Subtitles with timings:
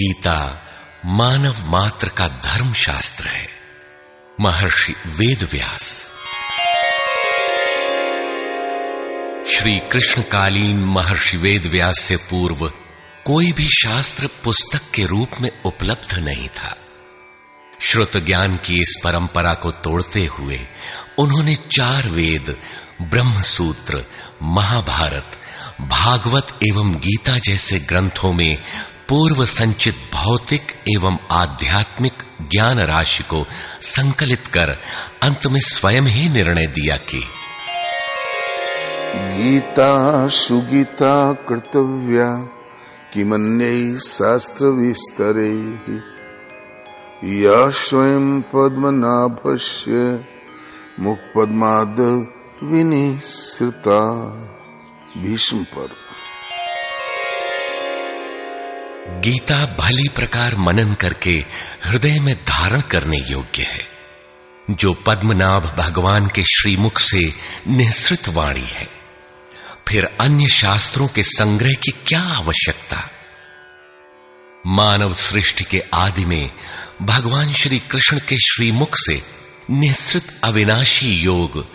[0.00, 0.62] गीता
[1.06, 3.48] मानव मात्र का धर्म शास्त्र है।
[4.40, 6.06] महर्षि वेद व्यास
[9.46, 12.72] श्री कृष्णकालीन महर्षि वेद व्यास से पूर्व
[13.24, 16.76] कोई भी शास्त्र पुस्तक के रूप में उपलब्ध नहीं था।
[17.80, 20.60] श्रुत ज्ञान की इस परंपरा को तोड़ते हुए
[21.18, 22.56] उन्होंने चार वेद
[23.02, 24.06] ब्रह्म सूत्र
[24.42, 25.38] महाभारत,
[25.80, 28.56] भागवत एवं गीता जैसे ग्रंथों में
[29.10, 33.46] पूर्व संचित भौतिक एवं आध्यात्मिक ज्ञान राशि को
[33.80, 34.70] संकलित कर
[35.22, 37.22] अंत में स्वयं ही निर्णय दिया कि
[39.16, 42.28] गीता, सुगीता, कर्तव्या,
[43.14, 45.50] किमन्य शास्त्र विस्तरे
[47.42, 50.04] या स्वयं पद्मनाभस्य
[51.00, 52.00] मुख पद्माद
[52.62, 54.00] विनिश्रिता
[55.16, 56.09] भीष्म पर
[59.18, 61.44] गीता भली प्रकार मनन करके
[61.84, 63.86] हृदय में धारण करने योग्य है,
[64.70, 67.34] जो पद्मनाभ भगवान के श्रीमुख से
[67.68, 68.88] निःसृत वाणी है।
[69.88, 73.10] फिर अन्य शास्त्रों के संग्रह की क्या आवश्यकता?
[74.66, 76.50] मानव सृष्टि के आदि में
[77.02, 79.22] भगवान श्री कृष्ण के श्रीमुख से
[79.70, 81.66] निःसृत अविनाशी योग,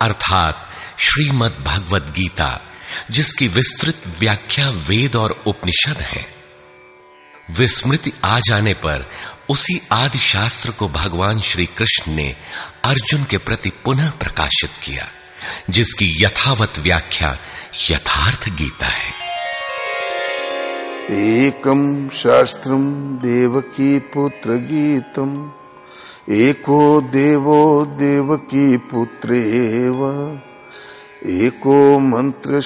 [0.00, 2.60] अर्थात श्रीमद भगवत गीता,
[3.10, 6.39] जिसकी विस्तृत व्याख्या वेद और उपनिषद है।
[7.58, 9.06] विस्मृति आ जाने पर
[9.48, 12.36] उसी आदि शास्त्र को भगवान श्री कृष्ण ने
[12.84, 15.08] अर्जुन के प्रति पुनः प्रकाशित किया,
[15.70, 17.38] जिसकी यथावत व्याख्या
[17.90, 19.30] यथार्थ गीता है।
[21.18, 25.52] एकम शास्त्रम देवकी पुत्र गीतम
[26.30, 29.34] एको देवो देवकी पुत्र
[31.26, 32.60] एको मंत्र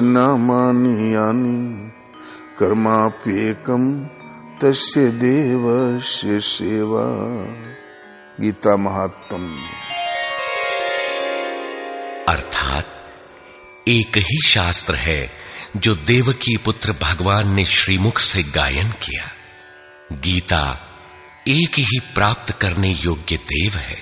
[0.00, 1.92] नामानि यानी।
[2.60, 4.04] कर्माप्येकम
[4.62, 7.04] तस्य देवस्य सेवा।
[8.40, 9.58] गीता महात्म।
[12.28, 12.86] अर्थात
[13.88, 15.32] एक ही शास्त्र है
[15.76, 19.30] जो देवकी पुत्र भगवान ने श्रीमुख से गायन किया।
[20.12, 20.80] गीता
[21.48, 23.98] एक ही प्राप्त करने योग्य देव है।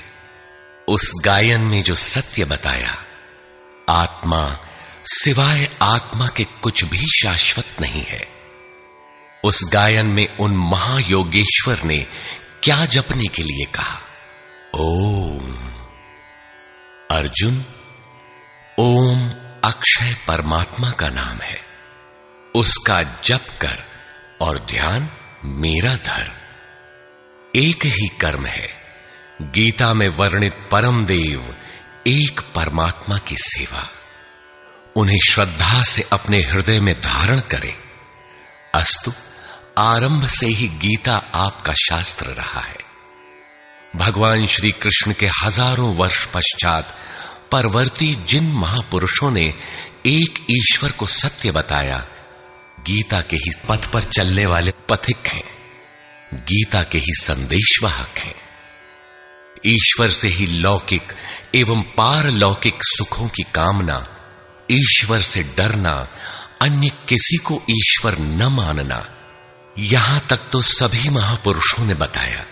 [0.88, 2.94] उस गायन में जो सत्य बताया,
[3.88, 4.58] आत्मा
[5.04, 8.35] सिवाय आत्मा के कुछ भी शाश्वत नहीं है।
[9.46, 12.06] उस गायन में उन महायोगेश्वर ने
[12.62, 14.00] क्या जपने के लिए कहा?
[14.74, 15.56] ओम।
[17.10, 17.64] अर्जुन,
[18.78, 19.30] ओम
[19.64, 21.62] अक्षय परमात्मा का नाम है।
[22.54, 23.84] उसका जप कर
[24.40, 25.10] और ध्यान
[25.44, 26.30] मेरा धर।
[27.56, 28.68] एक ही कर्म है।
[29.42, 31.56] गीता में वर्णित परम देव
[32.06, 33.88] एक परमात्मा की सेवा।
[34.96, 37.74] उन्हें श्रद्धा से अपने हृदय में धारण करें।
[38.74, 39.12] अस्तु।
[39.76, 42.76] आरंभ से ही गीता आपका शास्त्र रहा है।
[43.96, 46.94] भगवान श्री कृष्ण के हज़ारों वर्ष पश्चात
[47.52, 49.44] परवर्ती जिन महापुरुषों ने
[50.06, 51.98] एक ईश्वर को सत्य बताया,
[52.80, 55.42] गीता के ही पथ पर चलने वाले पथिक हैं,
[56.42, 58.34] गीता के ही संदेशवाहक हैं।
[59.66, 61.12] ईश्वर से ही लौकिक
[61.54, 63.98] एवं पारलौकिक सुखों की कामना,
[64.70, 65.94] ईश्वर से डरना,
[66.62, 69.04] अन्य किसी को ईश्वर न मानना
[69.76, 72.44] यहाँ तक तो सभी महापुरुषों ने बताया,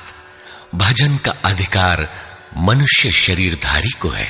[0.75, 2.09] भजन का अधिकार
[2.57, 4.27] मनुष्य शरीरधारी को है।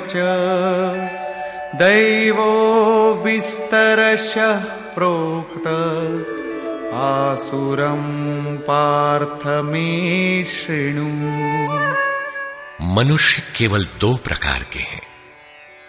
[1.76, 5.66] दैवो विस्तरशः प्रोक्त।
[6.94, 8.02] आसुरं
[8.56, 10.44] पार्थ मे
[12.82, 15.02] मनुष्य केवल दो प्रकार के हैं,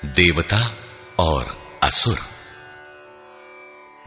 [0.05, 0.77] देवता
[1.19, 2.19] और असुर।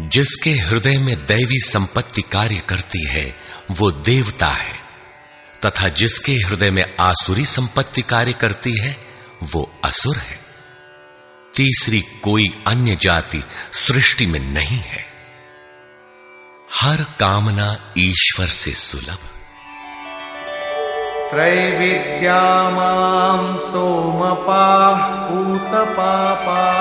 [0.00, 3.36] जिसके हृदय में दैवी संपत्ति कार्य करती है,
[3.70, 4.74] वो देवता है,
[5.66, 8.96] तथा जिसके हृदय में आसुरी संपत्ति कार्य करती है,
[9.42, 10.49] वो असुर है।
[11.56, 15.04] तीसरी कोई अन्य जाति सृष्टि में नहीं है।
[16.80, 19.18] हर कामना ईश्वर से सुलभ।
[21.30, 26.80] त्रैविद्या सोमपाः पूतपापा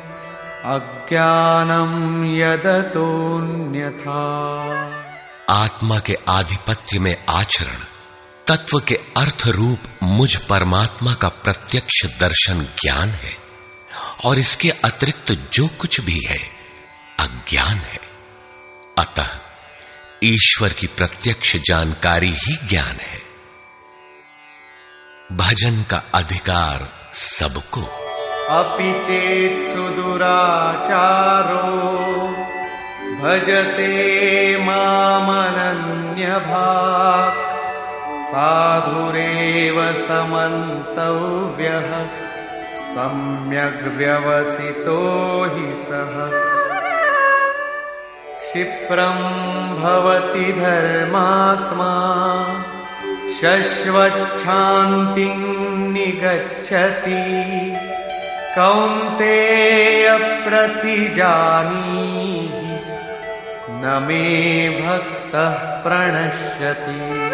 [0.65, 4.21] अज्ञानम यदतोन्यथा
[5.49, 7.83] आत्मा के आधिपत्य में आचरण,
[8.47, 13.46] तत्व के अर्थ रूप मुझ परमात्मा का प्रत्यक्ष दर्शन ज्ञान है।
[14.25, 16.39] और इसके अतिरिक्त जो कुछ भी है,
[17.19, 17.99] अज्ञान है।
[18.97, 19.27] अतः
[20.23, 23.27] ईश्वर की प्रत्यक्ष जानकारी ही ज्ञान है।
[25.31, 27.81] भजन का अधिकार सबको।
[28.49, 30.57] अपि चेत् सुदुराचारो,
[33.23, 36.07] भजते मामनन्यभाक्,
[38.27, 40.77] साधुरेव समन्तव्यः।
[42.97, 44.99] सम्यग्व्यवसितो
[45.53, 46.31] हि सः।
[48.41, 52.13] क्षिप्रम् भवति धर्मात्मा।
[53.41, 57.77] शश्वच्छान्तिम् निगच्छति।
[58.55, 62.79] कौन्तेय प्रतिजानीहि
[63.69, 67.29] न मे भक्तः प्रणश्यति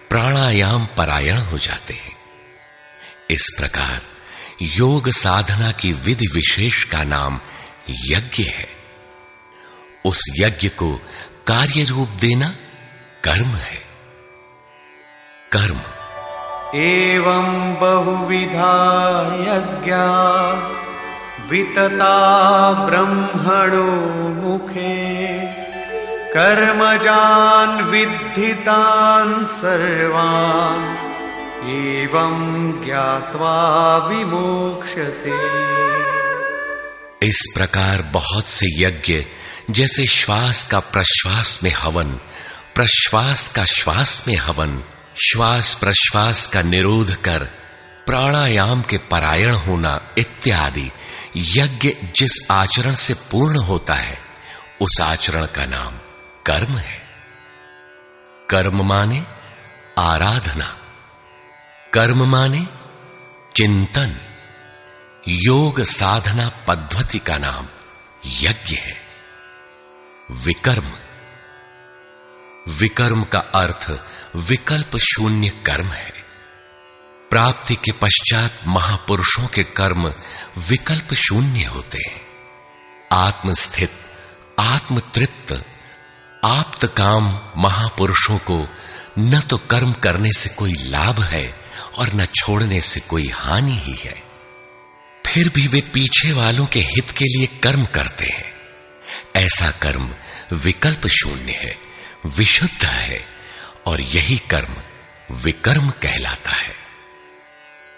[0.09, 2.17] प्राणायाम परायण हो जाते हैं।
[3.29, 4.01] इस प्रकार
[4.61, 7.41] योग साधना की विधि विशेष का नाम
[7.89, 8.69] यज्ञ है।
[10.05, 10.95] उस यज्ञ को
[11.47, 12.55] कार्य रूप देना
[13.23, 13.84] कर्म है।
[15.51, 15.79] कर्म।
[16.79, 18.73] एवं बहुविधा
[19.39, 20.07] यज्ञा
[21.51, 23.91] वितता ब्रह्मणो
[24.41, 25.37] मुखे।
[26.33, 30.97] कर्मजान् विद्धितान् सर्वान्
[31.69, 35.35] एवं ज्ञात्वा विमोक्ष्यसे।
[37.27, 39.25] इस प्रकार बहुत से यज्ञ
[39.71, 42.11] जैसे श्वास का प्रश्वास में हवन
[42.75, 44.83] प्रश्वास का श्वास में हवन
[45.23, 47.43] श्वास प्रश्वास का निरोध कर,
[48.05, 50.91] प्राणायाम के परायण होना इत्यादि।
[51.37, 54.19] यज्ञ जिस आचरण से पूर्ण होता है,
[54.81, 55.97] उस आचरण का नाम
[56.45, 57.01] कर्म है।
[58.49, 59.25] कर्म माने
[59.99, 60.77] आराधना।
[61.93, 62.67] कर्म माने
[63.55, 64.17] चिंतन।
[65.27, 67.67] योग साधना पद्धति का नाम
[68.25, 68.97] यज्ञ है।
[70.31, 70.91] विकर्म।
[72.69, 73.91] विकर्म का अर्थ
[74.35, 76.13] विकल्प शून्य कर्म है।
[77.29, 80.13] प्राप्ति के पश्चात महापुरुषों के कर्म
[80.57, 82.21] विकल्प शून्य होते हैं।
[83.11, 83.91] आत्मस्थित,
[84.59, 85.65] आत्मतृप्त,
[86.45, 88.67] आप्त काम महापुरुषों को
[89.19, 91.59] न तो कर्म करने से कोई लाभ है
[91.97, 94.23] और न छोड़ने से कोई हानि ही है।
[95.25, 98.53] फिर भी वे पीछे वालों के हित के लिए कर्म करते हैं।
[99.35, 100.15] ऐसा कर्म
[100.53, 101.77] विकल्प शून्य है,
[102.25, 103.34] विशुद्ध है।
[103.87, 104.75] और यही कर्म
[105.35, 106.85] विकर्म कहलाता है।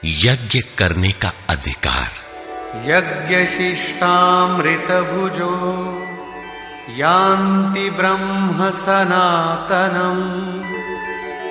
[0.06, 2.28] यज्ञ करने का अधिकार।
[2.86, 6.04] यज्ञ शिष्टामृत भुजो
[6.90, 10.62] यान्ति ब्रह्म सनातनम्।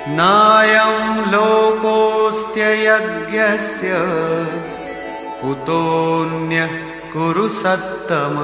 [0.09, 3.91] नायं लोकोऽस्त्ययज्ञस्य
[5.41, 6.69] कुतोऽन्यः
[7.13, 8.35] कुरु सत्तम।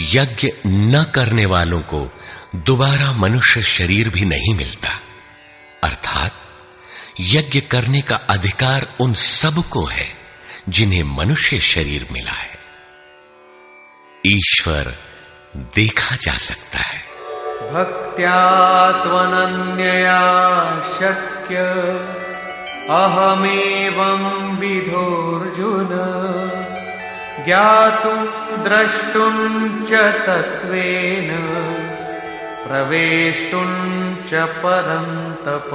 [0.00, 2.12] यज्ञ न करने वालों को
[2.56, 5.00] दोबारा मनुष्य शरीर भी नहीं मिलता।
[5.84, 6.34] अर्थात,
[7.20, 10.06] यज्ञ करने का अधिकार उन सबको है
[10.68, 12.58] जिन्हें मनुष्य शरीर मिला है।
[14.26, 14.94] ईश्वर
[15.56, 16.98] देखा जा सकता है।
[17.72, 20.20] भक्त्या त्वनन्यया
[20.80, 21.56] शक्य,
[22.90, 25.88] अहमेवं विधोऽर्जुन।
[27.38, 29.92] ज्ञातुम् द्रष्टुं च
[30.26, 31.30] तत्त्वेन
[32.66, 33.70] प्रवेष्टुं
[34.26, 34.28] च
[34.64, 35.70] परन्तप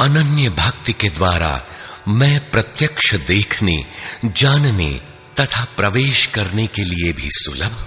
[0.00, 1.60] अनन्य भक्ति के द्वारा
[2.08, 3.86] मैं प्रत्यक्ष देखने
[4.24, 5.00] जानने
[5.40, 7.86] तथा प्रवेश करने के लिए भी सुलभ। हूँ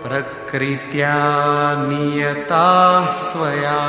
[0.03, 1.15] प्रकृत्या
[1.87, 3.79] नियताः स्वया।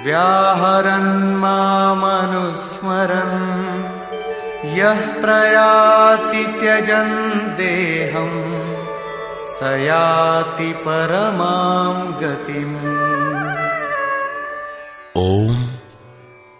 [0.04, 3.63] व्याहरन् मामनुस्मरन्।
[5.22, 8.76] प्रयाति त्यजन् देहम्
[9.48, 12.14] स याति परमां
[15.18, 15.70] ओम,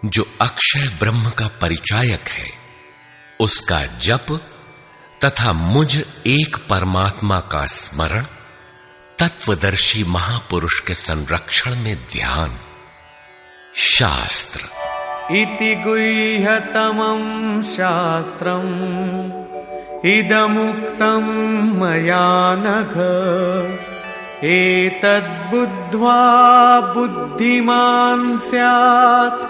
[0.04, 2.50] जो अक्षय ब्रह्म का परिचायक है,
[3.40, 4.40] उसका जप
[5.24, 8.22] तथा मुझ एक परमात्मा का स्मरण
[9.18, 12.58] तत्वदर्शी महापुरुष के संरक्षण में ध्यान।
[13.76, 14.93] शास्त्र।
[15.30, 19.44] इति गुह्यतमं शास्त्रम्
[20.06, 21.22] इदमुक्तं
[21.80, 22.98] मया नघ।
[24.44, 26.20] एतद्बुद्ध्वा
[26.80, 29.42] बुद्धिमान् स्यात्,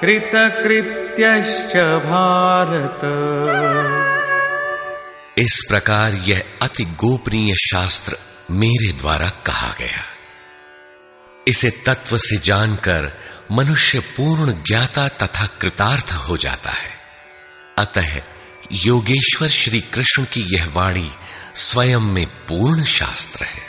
[0.00, 3.00] कृतकृत्यश्च भारत।
[5.38, 8.16] इस प्रकार यह अति गोपनीय शास्त्र
[8.50, 10.04] मेरे द्वारा कहा गया।
[11.48, 13.12] इसे तत्व से जानकर
[13.52, 16.90] मनुष्य पूर्ण ज्ञाता तथा कृतार्थ हो जाता है।
[17.78, 18.22] अतः
[18.72, 21.10] योगेश्वर श्री कृष्ण की यह वाणी
[21.54, 23.60] स्वयं में पूर्ण शास्त्र है।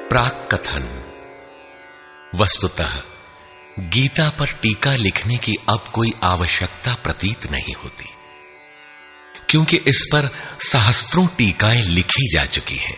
[0.10, 1.01] प्राक कथन
[2.36, 3.01] वस्तुतः
[3.80, 8.14] गीता पर टीका लिखने की अब कोई आवश्यकता प्रतीत नहीं होती।
[9.49, 10.29] क्योंकि इस पर
[10.62, 12.97] सहस्त्रों टीकाएँ लिखी जा चुकी हैं,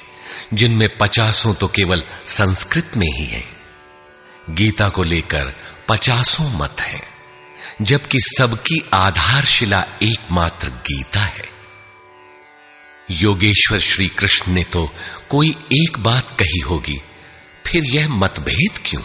[0.53, 3.43] जिनमें पचासों तो केवल संस्कृत में ही है।
[4.49, 5.53] गीता को लेकर
[5.89, 7.03] पचासों मत हैं,
[7.81, 11.45] जबकि सबकी आधारशिला एकमात्र गीता है।
[13.11, 14.89] योगेश्वर श्री कृष्ण ने तो
[15.29, 16.97] कोई एक बात कही होगी,
[17.65, 19.03] फिर यह मतभेद क्यों?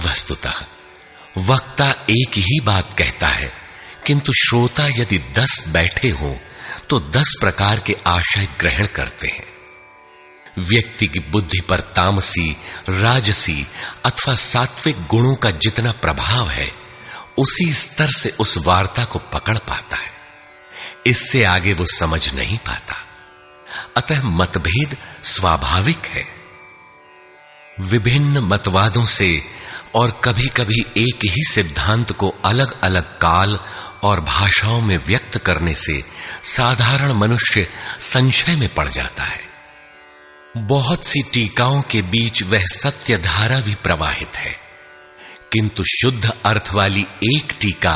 [0.00, 0.54] वस्तुतः,
[1.38, 3.69] वक्ता एक ही बात कहता है
[4.06, 6.34] किंतु श्रोता यदि दस बैठे हों
[6.90, 9.50] तो दस प्रकार के आशय ग्रहण करते हैं।
[10.58, 12.56] व्यक्ति की बुद्धि पर तामसी,
[12.88, 13.66] राजसी
[14.04, 16.72] अथवा सात्विक गुणों का जितना प्रभाव है,
[17.38, 20.12] उसी स्तर से उस वार्ता को पकड़ पाता है।
[21.06, 22.94] इससे आगे वो समझ नहीं पाता।
[23.96, 26.26] अतः मतभेद स्वाभाविक है।
[27.80, 29.44] विभिन्न मतवादों से
[29.94, 33.60] और कभी कभी एक ही सिद्धांत को अलग अलग काल
[34.02, 36.02] और भाषाओं में व्यक्त करने से
[36.46, 37.66] साधारण मनुष्य
[38.00, 39.48] संशय में पड़ जाता है।
[40.56, 44.54] बहुत सी टीकाओं के बीच वह सत्य धारा भी प्रवाहित है।
[45.52, 47.94] किंतु शुद्ध अर्थ वाली एक टीका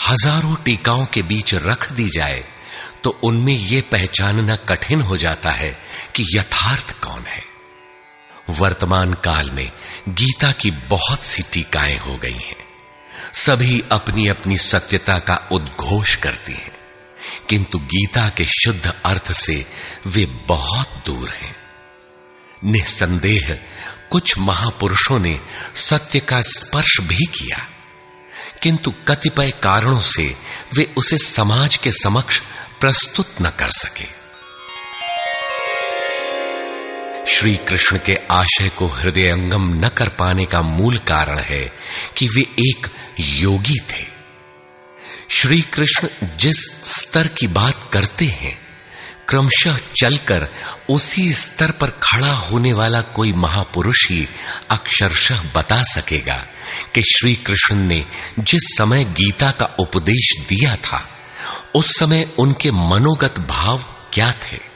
[0.00, 2.44] हज़ारों टीकाओं के बीच रख दी जाए
[3.04, 5.70] तो उनमें यह पहचानना कठिन हो जाता है
[6.14, 7.42] कि यथार्थ कौन है।
[8.50, 9.70] वर्तमान काल में
[10.08, 12.65] गीता की बहुत सी टीकाएँ हो गई हैं।
[13.36, 16.76] सभी अपनी अपनी सत्यता का उद्घोष करती हैं।
[17.48, 19.66] किंतु गीता के शुद्ध अर्थ से
[20.06, 21.56] वे बहुत दूर हैं।
[22.64, 23.60] निसंदेह
[24.10, 25.40] कुछ महापुरुषों ने
[25.74, 27.68] सत्य का स्पर्श भी किया।
[28.62, 30.36] किंतु कतिपय कारणों से
[30.74, 32.40] वे उसे समाज के समक्ष
[32.80, 34.25] प्रस्तुत न कर सके।
[37.28, 41.72] श्री कृष्ण के आशय को हृदयंगम न कर पाने का मूल कारण है
[42.16, 42.86] कि वे एक
[43.20, 44.04] योगी थे।
[45.30, 48.58] श्री कृष्ण जिस स्तर की बात करते हैं,
[49.28, 50.48] क्रमशः चलकर
[50.90, 54.28] उसी स्तर पर खड़ा होने वाला कोई महापुरुष ही
[54.70, 56.46] अक्षरशः बता सकेगा
[56.94, 58.04] कि श्री कृष्ण ने
[58.38, 61.08] जिस समय गीता का उपदेश दिया था,
[61.74, 64.75] उस समय उनके मनोगत भाव क्या थे।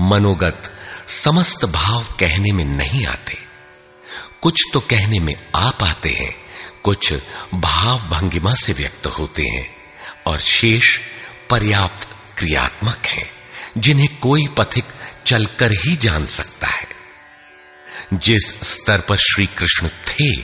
[0.00, 0.78] मनोगत
[1.08, 3.38] समस्त भाव कहने में नहीं आते।
[4.42, 6.36] कुछ तो कहने में आ पाते हैं,
[6.82, 7.14] कुछ
[7.54, 9.76] भाव भंगिमा से व्यक्त होते हैं,
[10.26, 10.98] और शेष
[11.50, 13.30] पर्याप्त क्रियात्मक हैं,
[13.78, 14.84] जिन्हें कोई पथिक
[15.26, 16.88] चलकर ही जान सकता है।
[18.14, 20.36] जिस स्तर पर श्री कृष्ण थे,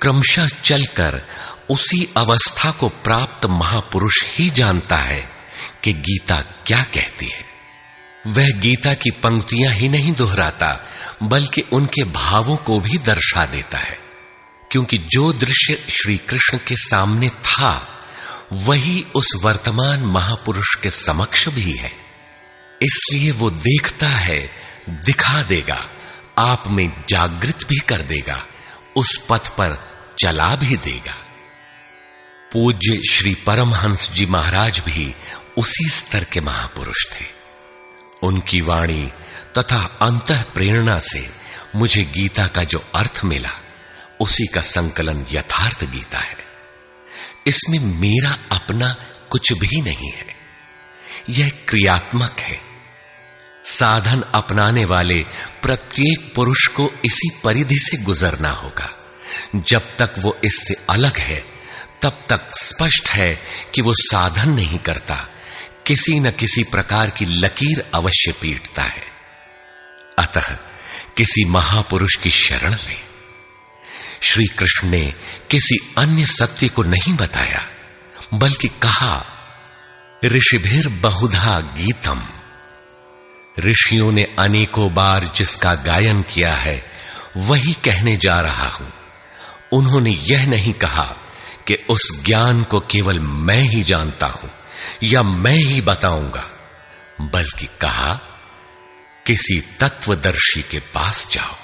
[0.00, 1.26] क्रमशः चलकर
[1.70, 5.30] उसी अवस्था को प्राप्त महापुरुष ही जानता है
[5.82, 7.49] कि गीता क्या कहती है।
[8.30, 10.88] वह गीता की पंक्तियाँ ही नहीं दोहराता,
[11.22, 14.00] बल्कि उनके भावों को भी दर्शा देता है।
[14.70, 18.00] क्योंकि जो दृश्य श्री कृष्ण के सामने था,
[18.52, 21.92] वही उस वर्तमान महापुरुष के समक्ष भी है।
[22.82, 24.50] इसलिए वो देखता है,
[24.88, 25.90] दिखा देगा,
[26.38, 28.46] आप में जागृत भी कर देगा,
[28.96, 29.84] उस पथ पर
[30.18, 31.14] चला भी देगा।
[32.52, 35.14] पूज्य श्री परमहंस जी महाराज भी
[35.58, 37.39] उसी स्तर के महापुरुष थे।
[38.22, 39.12] उनकी वाणी
[39.58, 41.30] तथा अंत प्रेरणा से
[41.76, 43.50] मुझे गीता का जो अर्थ मिला,
[44.20, 46.36] उसी का संकलन यथार्थ गीता है।
[47.46, 48.96] इसमें मेरा अपना
[49.30, 50.26] कुछ भी नहीं है।
[51.28, 52.60] यह क्रियात्मक है।
[53.64, 55.26] साधन अपनाने वाले
[55.62, 59.00] प्रत्येक पुरुष को इसी परिधि से गुजरना होगा।
[59.56, 61.44] जब तक वो इससे अलग है,
[62.02, 63.42] तब तक स्पष्ट है
[63.74, 65.28] कि वो साधन नहीं करता
[65.86, 69.02] किसी न किसी प्रकार की लकीर अवश्य पीटता है।
[70.18, 70.56] अतः
[71.16, 73.10] किसी महापुरुष की शरण ले।
[74.22, 75.14] श्री कृष्ण ने
[75.50, 77.66] किसी अन्य सत्य को नहीं बताया,
[78.34, 79.26] बल्कि कहा,
[80.24, 82.28] ऋषिभिर बहुधा गीतम।
[83.58, 86.84] ऋषियों ने अनेकों बार जिसका गायन किया है,
[87.36, 88.92] वही कहने जा रहा हूँ।
[89.72, 91.16] उन्होंने यह नहीं कहा
[91.66, 94.50] कि उस ज्ञान को केवल मैं ही जानता हूँ।
[95.02, 96.50] या मैं ही बताऊँगा,
[97.20, 98.14] बल्कि कहा,
[99.26, 101.56] किसी तत्वदर्शी के पास जाओ,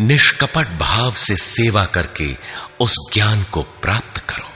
[0.00, 2.36] निष्कपट भाव से सेवा करके
[2.80, 4.48] उस ज्ञान को प्राप्त करो।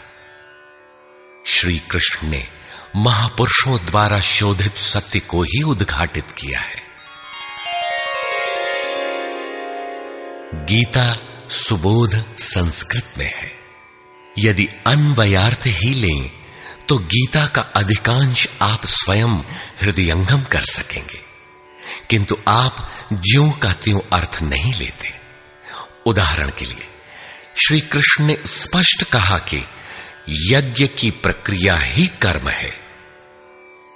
[1.47, 2.49] श्री कृष्ण ने
[2.97, 6.83] महापुरुषों द्वारा शोधित सत्य को ही उद्घाटित किया है।
[10.55, 11.19] गीता
[11.51, 13.53] सुबोध संस्कृत में है।
[14.39, 16.44] यदि अन्वयार्थ ही लें
[16.89, 19.39] तो गीता का अधिकांश आप स्वयं
[19.83, 21.21] हृदयंगम कर सकेंगे।
[22.11, 25.11] किंतु आप ज्यो का त्यों अर्थ नहीं लेते।
[26.07, 26.89] उदाहरण के लिए
[27.57, 29.65] श्री कृष्ण ने स्पष्ट कहा कि
[30.29, 32.75] यज्ञ की प्रक्रिया ही कर्म है।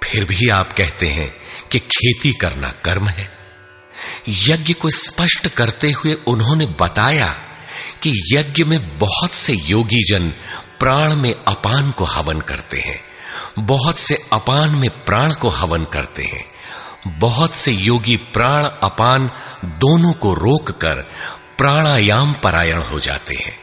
[0.03, 1.35] फिर भी आप कहते हैं
[1.71, 3.37] कि खेती करना कर्म है।
[4.29, 7.27] यज्ञ को स्पष्ट करते हुए उन्होंने बताया
[8.01, 10.33] कि यज्ञ में बहुत से योगी जन
[10.79, 13.03] प्राण में अपान को हवन करते हैं।
[13.59, 16.45] बहुत से अपान में प्राण को हवन करते हैं।
[17.19, 19.31] बहुत से योगी प्राण, अपान
[19.65, 20.95] दोनों को रोककर
[21.57, 23.59] प्राणायाम परायण हो जाते हैं।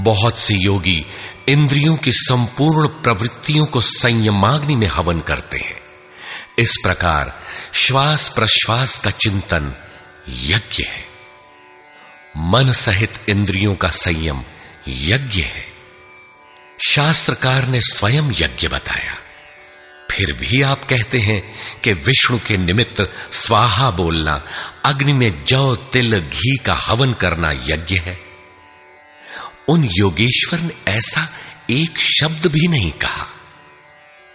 [0.00, 1.06] बहुत से योगी
[1.48, 5.80] इंद्रियों की संपूर्ण प्रवृत्तियों को संयमाग्नि में हवन करते हैं।
[6.58, 7.40] इस प्रकार
[7.72, 9.74] श्वास प्रश्वास का चिंतन
[10.28, 11.04] यज्ञ है।
[12.36, 14.42] मन सहित इंद्रियों का संयम
[14.88, 15.69] यज्ञ है।
[16.88, 19.14] शास्त्रकार ने स्वयं यज्ञ बताया।
[20.10, 24.42] फिर भी आप कहते हैं कि विष्णु के निमित्त स्वाहा बोलना,
[24.84, 28.20] अग्नि में जौ, तिल, घी का हवन करना यज्ञ है।
[29.68, 31.32] उन योगेश्वर ने ऐसा
[31.70, 33.26] एक शब्द भी नहीं कहा।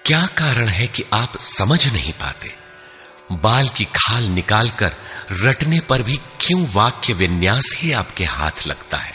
[0.05, 2.55] क्या कारण है कि आप समझ नहीं पाते?
[3.31, 4.95] बाल की खाल निकालकर
[5.31, 9.14] रटने पर भी क्यों वाक्य विन्यास ही आपके हाथ लगता है?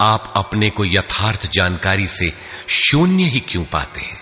[0.00, 2.32] आप अपने को यथार्थ जानकारी से
[2.68, 4.20] शून्य ही क्यों पाते हैं?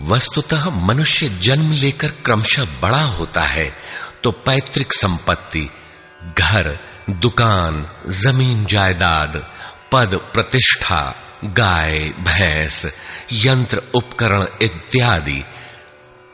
[0.00, 3.72] वस्तुतः मनुष्य जन्म लेकर क्रमशः बड़ा होता है
[4.22, 5.70] तो पैतृक संपत्ति,
[6.38, 6.78] घर,
[7.10, 9.52] दुकान, ज़मीन जायदाद,
[9.92, 12.86] पद प्रतिष्ठा, गाय, भैंस,
[13.32, 15.44] यंत्र, उपकरण इत्यादि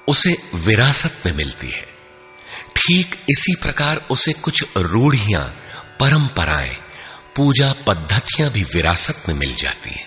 [0.08, 1.86] उसे विरासत में मिलती है।
[2.76, 5.44] ठीक इसी प्रकार उसे कुछ रूढ़ियाँ,
[6.00, 6.76] परंपराएँ
[7.36, 10.06] पूजा पद्धतियाँ भी विरासत में मिल जाती हैं।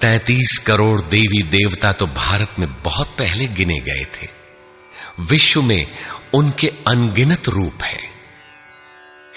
[0.00, 4.28] तैतीस करोड़ देवी देवता तो भारत में बहुत पहले गिने गए थे।
[5.20, 5.86] विश्व में
[6.34, 8.00] उनके अनगिनत रूप है।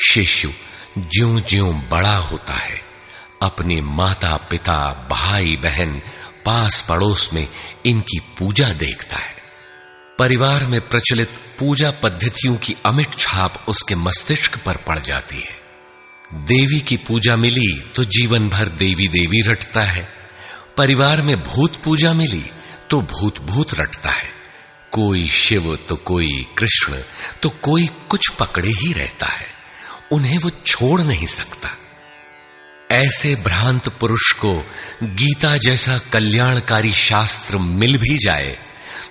[0.08, 0.50] शिशु
[0.98, 2.82] ज्यो ज्यो बड़ा होता है,
[3.42, 6.02] अपने माता पिता भाई बहन
[6.46, 7.48] पास पड़ोस में
[7.86, 9.36] इनकी पूजा देखता है।
[10.20, 15.65] परिवार में प्रचलित पूजा पद्धतियों की अमिट छाप उसके मस्तिष्क पर पड़ जाती है।
[16.30, 20.08] देवी की पूजा मिली तो जीवन भर देवी देवी रटता है।
[20.78, 22.44] परिवार में भूत पूजा मिली
[22.90, 24.30] तो भूत भूत रटता है।
[24.92, 27.02] कोई शिव तो कोई कृष्ण
[27.42, 29.46] तो कोई कुछ पकड़े ही रहता है।
[30.12, 31.70] उन्हें वो छोड़ नहीं सकता।
[32.92, 34.54] ऐसे भ्रांत पुरुष को
[35.04, 38.58] गीता जैसा कल्याणकारी शास्त्र मिल भी जाए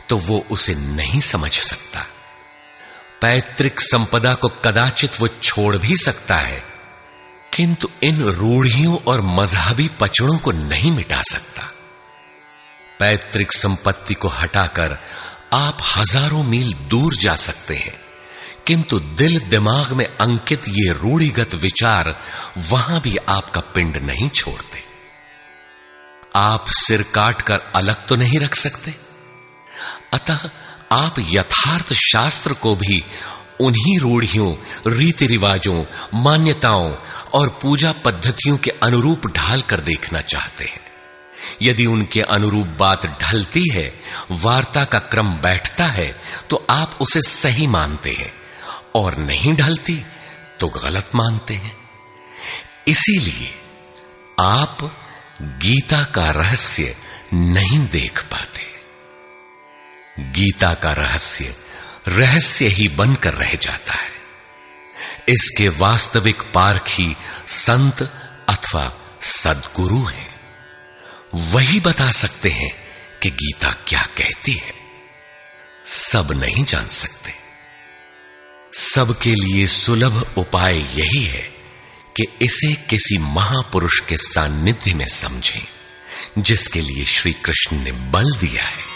[0.09, 2.07] तो वो उसे नहीं समझ सकता।
[3.21, 6.74] पैतृक संपदा को कदाचित वो छोड़ भी सकता है।
[7.55, 11.63] किंतु इन रूढ़ियों और मजहबी पचड़ों को नहीं मिटा सकता।
[13.01, 14.99] पैतृक संपत्ति को हटाकर
[15.53, 17.95] आप हज़ारों मील दूर जा सकते हैं।
[18.67, 22.17] किंतु दिल दिमाग में अंकित ये रूढ़िगत विचार
[22.59, 24.83] वहाँ भी आपका पिंड नहीं छोड़ते।
[26.37, 28.95] आप सिर काट कर अलग तो नहीं रख सकते।
[30.13, 30.51] अतः
[30.93, 33.05] आप यथार्थ शास्त्र को भी
[33.61, 34.55] उन्हीं रूढ़ियों
[34.89, 36.91] रीति रिवाजों मान्यताओं
[37.35, 40.81] और पूजा पद्धतियों के अनुरूप ढाल कर देखना चाहते हैं।
[41.63, 43.93] यदि उनके अनुरूप बात ढलती है,
[44.31, 46.15] वार्ता का क्रम बैठता है
[46.51, 48.33] तो आप उसे सही मानते हैं
[48.95, 50.05] और नहीं ढलती
[50.61, 51.77] तो गलत मानते हैं।
[52.89, 53.51] इसीलिए
[54.41, 54.79] आप
[55.43, 56.97] गीता का रहस्य
[57.35, 58.63] नहीं देख पाते।
[60.33, 61.55] गीता का रहस्य
[62.09, 64.15] रहस्य ही बनकर रह जाता है।
[65.29, 68.03] इसके वास्तविक पार्क ही संत
[68.49, 70.35] अथवा सदगुरु हैं।
[71.35, 72.75] वही बता सकते हैं
[73.23, 74.75] कि गीता क्या कहती है।
[75.85, 77.35] सब नहीं जान सकते।
[78.79, 81.55] सबके लिए सुलभ उपाय यही है
[82.17, 85.67] कि इसे किसी महापुरुष के सानिध्य में समझें,
[86.43, 88.94] जिसके लिए श्री कृष्ण ने बल दिया है।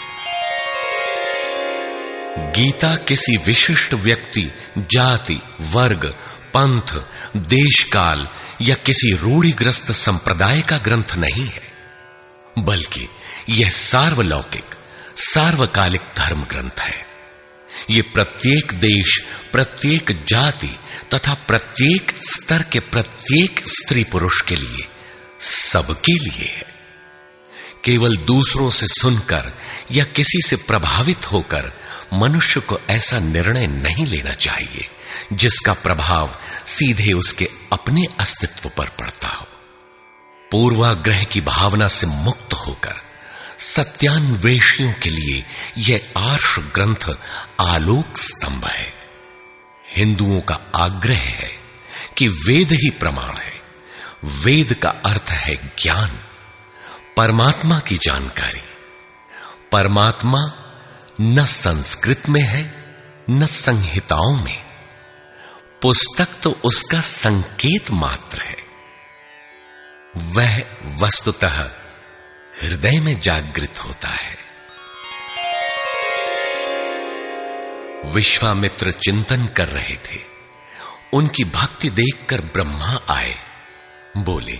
[2.39, 6.05] गीता किसी विशिष्ट व्यक्ति, जाति, वर्ग,
[6.53, 7.05] पंथ
[7.37, 8.27] देश काल
[8.61, 11.73] या किसी रूढ़िग्रस्त संप्रदाय का ग्रंथ नहीं है,
[12.59, 13.07] बल्कि
[13.49, 14.75] यह सार्वलौकिक,
[15.17, 17.05] सार्वकालिक धर्म ग्रंथ है।
[17.89, 19.19] ये प्रत्येक देश,
[19.51, 20.79] प्रत्येक जाति
[21.13, 24.87] तथा प्रत्येक स्तर के प्रत्येक स्त्री पुरुष के लिए
[25.39, 26.69] सबके लिए है।
[27.83, 29.51] केवल दूसरों से सुनकर
[29.91, 31.71] या किसी से प्रभावित होकर
[32.13, 34.89] मनुष्य को ऐसा निर्णय नहीं लेना चाहिए,
[35.33, 36.35] जिसका प्रभाव
[36.65, 39.47] सीधे उसके अपने अस्तित्व पर पड़ता हो।
[40.51, 42.95] पूर्वाग्रह की भावना से मुक्त होकर,
[43.59, 45.45] सत्यान्वेषियों के लिए
[45.77, 47.17] यह आर्ष ग्रंथ
[47.59, 48.93] आलोक स्तंभ है।
[49.89, 51.51] हिंदुओं का आग्रह है
[52.17, 53.61] कि वेद ही प्रमाण है।
[54.23, 56.19] वेद का अर्थ है ज्ञान,
[57.17, 58.61] परमात्मा की जानकारी।
[59.71, 60.39] परमात्मा
[61.21, 62.85] न संस्कृत में है,
[63.29, 64.63] न संहिताओं में।
[65.81, 68.57] पुस्तक तो उसका संकेत मात्र है।
[70.17, 71.71] वह वस्तुतः
[72.61, 74.37] हृदय में जागृत होता है।
[78.05, 80.19] विश्वामित्र चिंतन कर रहे थे।
[81.13, 83.35] उनकी भक्ति देखकर ब्रह्मा आए।
[84.17, 84.59] बोले,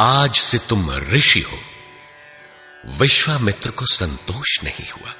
[0.00, 1.58] आज से तुम ऋषि हो।
[2.86, 5.14] विश्वामित्र को संतोष नहीं हुआ।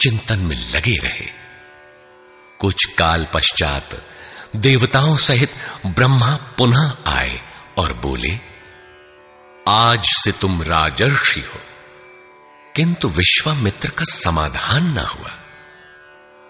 [0.00, 1.26] चिंतन में लगे रहे।
[2.58, 4.06] कुछ काल पश्चात
[4.56, 5.52] देवताओं सहित
[5.86, 7.40] ब्रह्मा पुनः आए
[7.78, 8.38] और बोले,
[9.68, 11.60] आज से तुम राजर्षि हो।
[12.76, 15.30] किंतु विश्वामित्र का समाधान ना हुआ।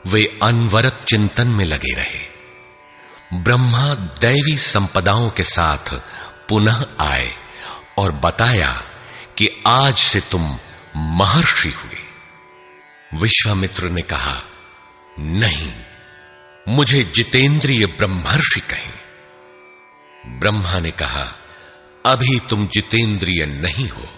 [0.07, 2.33] वे अनवरत चिंतन में लगे रहे।
[3.35, 5.95] ब्रह्मा दैवी संपदाओं के साथ
[6.49, 7.35] पुनः आए
[7.99, 8.83] और बताया
[9.39, 10.59] कि आज से तुम
[10.97, 11.99] महर्षि हुए।
[13.14, 14.43] विश्वामित्र ने कहा,
[15.18, 15.72] नहीं,
[16.68, 18.93] मुझे जितेंद्रिय ब्रह्मर्षि कहें।
[20.39, 21.39] ब्रह्मा ने कहा,
[22.07, 24.09] अभी तुम जितेंद्रिय नहीं हो।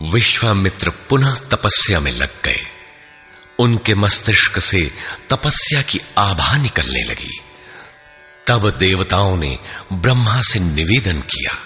[0.00, 2.62] विश्वामित्र पुनः तपस्या में लग गए।
[3.58, 4.94] उनके मस्तिष्क से
[5.30, 7.40] तपस्या की आभा निकलने लगी।
[8.46, 9.58] तब देवताओं ने
[9.92, 11.58] ब्रह्मा से निवेदन किया,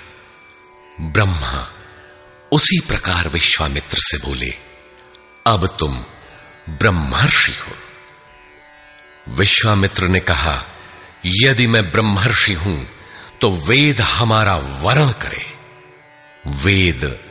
[1.00, 1.72] ब्रह्मा
[2.52, 4.54] उसी प्रकार विश्वामित्र से बोले,
[5.46, 6.04] अब तुम
[6.68, 7.72] ब्रह्मर्षि हो।
[9.28, 10.62] विश्वामित्र ने कहा,
[11.26, 12.88] यदि मैं ब्रह्मर्षि हूँ
[13.40, 15.46] तो वेद हमारा वरण करे।
[16.46, 17.24] वेद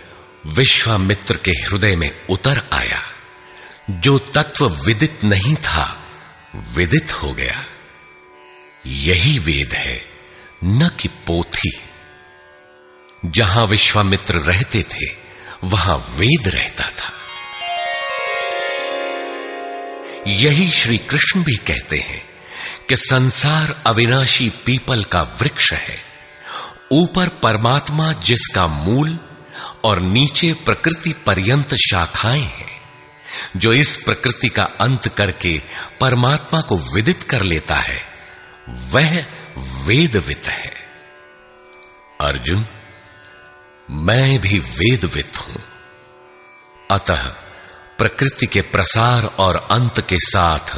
[0.46, 3.04] विश्वामित्र के हृदय में उतर आया।
[3.90, 6.04] जो तत्व विदित नहीं था,
[6.56, 7.66] विदित हो गया।
[8.86, 10.06] यही वेद है,
[10.64, 11.89] न कि पोथी।
[13.26, 15.06] जहाँ विश्वामित्र रहते थे,
[15.64, 17.14] वहाँ वेद रहता था।
[20.28, 22.24] यही श्री कृष्ण भी कहते हैं
[22.90, 25.98] कि संसार अविनाशी पीपल का वृक्ष है।
[26.92, 29.20] ऊपर परमात्मा जिसका मूल
[29.84, 32.82] और नीचे प्रकृति पर्यंत शाखाएँ हैं,
[33.58, 35.62] जो इस प्रकृति का अंत करके
[36.02, 38.02] परमात्मा को विदित कर लेता है,
[38.70, 39.26] वह
[39.58, 40.74] वेदवित है।
[42.22, 42.66] अर्जुन
[43.92, 45.64] मैं भी वेदवित हूँ।
[46.92, 47.24] अतः
[47.98, 50.78] प्रकृति के प्रसार और अंत के साथ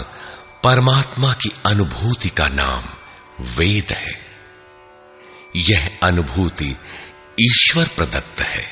[0.64, 2.84] परमात्मा की अनुभूति का नाम
[3.42, 4.20] वेद है।
[5.56, 6.78] यह अनुभूति
[7.42, 8.66] ईश्वर प्रदत्त है।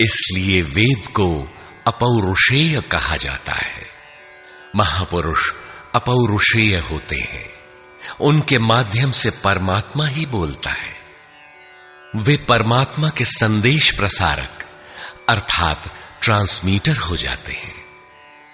[0.00, 3.86] इसलिए वेद को अपौरुषेय कहा जाता है।
[4.76, 5.52] महापुरुष
[5.94, 7.50] अपौरुषेय होते हैं।
[8.20, 10.97] उनके माध्यम से परमात्मा ही बोलता है।
[12.16, 14.64] वे परमात्मा के संदेश प्रसारक,
[15.28, 15.84] अर्थात
[16.22, 17.74] ट्रांसमीटर हो जाते हैं।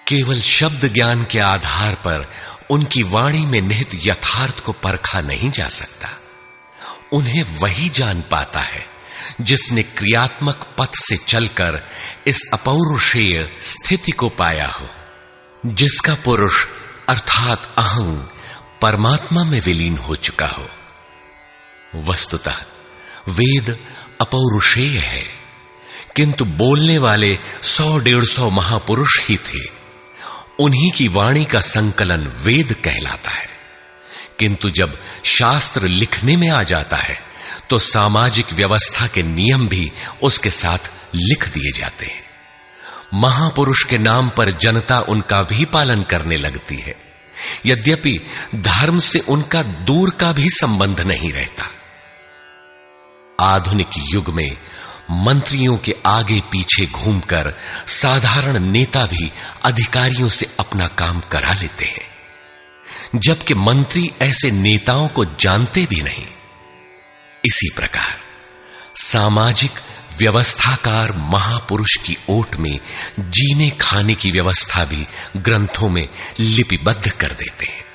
[0.07, 2.31] केवल शब्द ज्ञान के आधार पर
[2.69, 6.09] उनकी वाणी में निहित यथार्थ को परखा नहीं जा सकता।
[7.13, 8.85] उन्हें वही जान पाता है,
[9.41, 11.87] जिसने क्रियात्मक पथ से चलकर
[12.27, 14.89] इस अपौरुषेय स्थिति को पाया हो,
[15.65, 16.65] जिसका पुरुष,
[17.09, 18.19] अर्थात अहंग,
[18.81, 20.69] परमात्मा में विलीन हो चुका हो।
[21.95, 22.55] वस्तुतः
[23.27, 23.79] वेद
[24.21, 25.23] अपौरुषेय है।
[26.15, 29.59] किंतु बोलने वाले सौ डेढ़ सौ महापुरुष ही थे।
[30.59, 33.47] उन्हीं की वाणी का संकलन वेद कहलाता है।
[34.39, 37.19] किंतु जब शास्त्र लिखने में आ जाता है
[37.69, 39.91] तो सामाजिक व्यवस्था के नियम भी
[40.23, 42.23] उसके साथ लिख दिए जाते हैं।
[43.13, 46.95] महापुरुष के नाम पर जनता उनका भी पालन करने लगती है।
[47.65, 48.19] यद्यपि
[48.55, 51.74] धर्म से उनका दूर का भी संबंध नहीं रहता।
[53.39, 54.57] आधुनिक युग में
[55.11, 57.53] मंत्रियों के आगे पीछे घूमकर
[57.87, 59.31] साधारण नेता भी
[59.63, 62.15] अधिकारियों से अपना काम करा लेते हैं।
[63.15, 66.25] जबकि मंत्री ऐसे नेताओं को जानते भी नहीं।
[67.45, 68.19] इसी प्रकार,
[68.95, 69.71] सामाजिक
[70.19, 72.79] व्यवस्थाकार महापुरुष की ओट में
[73.19, 75.07] जीने खाने की व्यवस्था भी
[75.37, 76.09] ग्रंथों में
[76.39, 77.85] लिपिबद्ध कर देते हैं।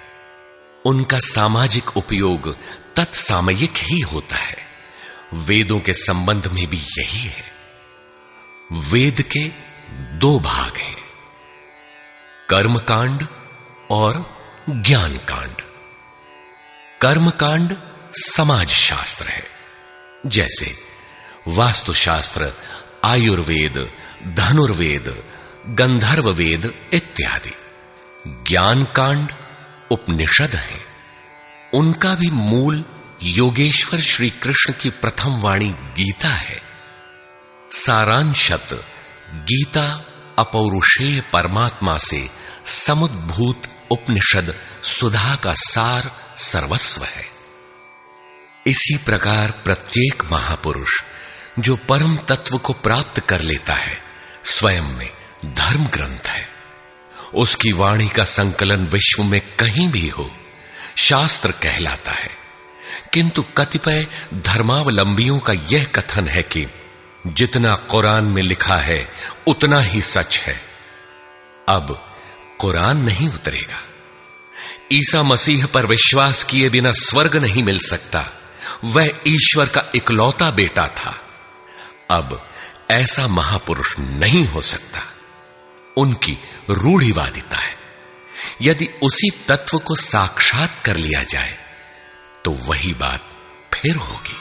[0.84, 2.57] उनका सामाजिक उपयोग
[2.97, 4.69] तत्सामयिक ही होता है।
[5.34, 7.44] वेदों के संबंध में भी यही है।
[8.72, 9.48] वेद के
[10.18, 10.96] दो भाग हैं।
[12.50, 13.26] कर्मकांड
[13.90, 14.36] और
[14.70, 15.54] ज्ञान कांड
[17.02, 17.76] कर्मकांड
[18.12, 19.44] समाज शास्त्र है।
[20.26, 20.76] जैसे
[21.48, 22.52] वास्तुशास्त्र,
[23.04, 23.92] आयुर्वेद,
[24.26, 25.24] धनुर्वेद
[25.66, 27.54] गंधर्व वेद इत्यादि।
[28.26, 29.28] ज्ञान कांड
[29.90, 30.80] उपनिषद है।
[31.74, 32.84] उनका भी मूल
[33.22, 36.62] योगेश्वर श्री कृष्ण की प्रथम वाणी गीता है।
[37.72, 38.86] सारांशत,
[39.34, 40.06] गीता
[40.38, 42.30] अपौरुषेय परमात्मा से
[42.66, 47.26] समुद्भूत उपनिषद सुधा का सार सर्वस्व है।
[48.66, 51.02] इसी प्रकार प्रत्येक महापुरुष
[51.58, 54.02] जो परम तत्व को प्राप्त कर लेता है,
[54.44, 55.10] स्वयं में
[55.46, 56.48] धर्म ग्रंथ है।
[57.34, 60.30] उसकी वाणी का संकलन विश्व में कहीं भी हो,
[60.96, 62.39] शास्त्र कहलाता है।
[63.12, 66.66] किंतु कतिपय धर्मावलंबियों का यह कथन है कि
[67.26, 69.08] जितना कुरान में लिखा है,
[69.46, 70.61] उतना ही सच है।
[71.68, 72.16] अब
[72.58, 73.82] कुरान नहीं उतरेगा।
[74.92, 78.26] ईसा मसीह पर विश्वास किए बिना स्वर्ग नहीं मिल सकता।
[78.84, 81.28] वह ईश्वर का इकलौता बेटा था।
[82.11, 82.48] अब
[82.90, 85.00] ऐसा महापुरुष नहीं हो सकता।
[85.96, 86.38] उनकी
[86.70, 87.76] रूढ़िवादिता है।
[88.62, 91.69] यदि उसी तत्व को साक्षात कर लिया जाए
[92.45, 93.26] तो वही बात
[93.74, 94.36] फिर होगी।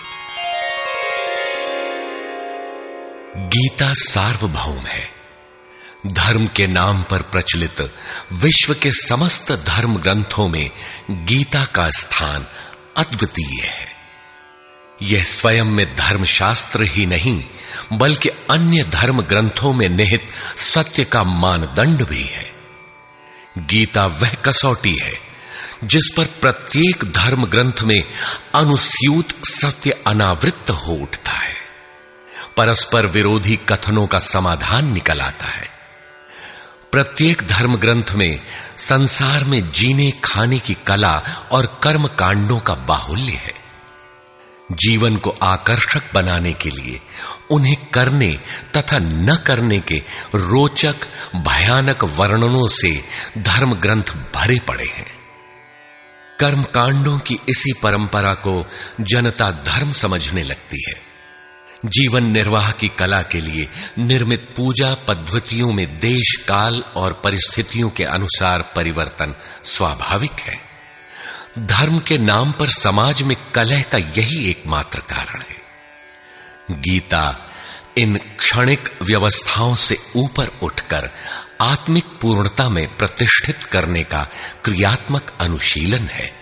[3.47, 5.11] गीता सार्वभौम है।
[6.07, 7.93] धर्म के नाम पर प्रचलित
[8.33, 10.71] विश्व के समस्त धर्म ग्रंथों में
[11.11, 12.45] गीता का स्थान
[12.97, 13.87] अद्वितीय है।
[15.01, 17.43] यह स्वयं में धर्मशास्त्र ही नहीं,
[17.93, 22.51] बल्कि अन्य धर्म ग्रंथों में निहित सत्य का मानदंड भी है।
[23.57, 25.28] गीता वह कसौटी है
[25.83, 28.03] जिस पर प्रत्येक धर्म ग्रंथ में
[28.55, 31.53] अनुस्यूत सत्य अनावृत हो उठता है।
[32.57, 35.69] परस्पर विरोधी कथनों का समाधान निकल आता है।
[36.91, 38.39] प्रत्येक धर्म ग्रंथ में
[38.77, 43.53] संसार में जीने खाने की कला और कर्म कांडों का बाहुल्य है।
[44.71, 47.01] जीवन को आकर्षक बनाने के लिए,
[47.51, 48.39] उन्हें करने
[48.77, 50.03] तथा न करने के
[50.35, 50.95] रोचक,
[51.35, 53.05] भयानक वर्णनों से
[53.37, 55.18] धर्म ग्रंथ भरे पड़े हैं।
[56.39, 58.65] कर्म कांडों की इसी परंपरा को
[59.01, 61.01] जनता धर्म समझने लगती है।
[61.85, 63.69] जीवन निर्वाह की कला के लिए
[63.99, 70.59] निर्मित पूजा पद्धतियों में देश काल और परिस्थितियों के अनुसार परिवर्तन स्वाभाविक है।
[71.59, 75.69] धर्म के नाम पर समाज में कलह का यही एकमात्र कारण है।
[76.71, 77.48] गीता
[77.99, 81.09] इन क्षणिक व्यवस्थाओं से ऊपर उठकर
[81.61, 84.27] आत्मिक पूर्णता में प्रतिष्ठित करने का
[84.63, 86.33] क्रियात्मक अनुशीलन है,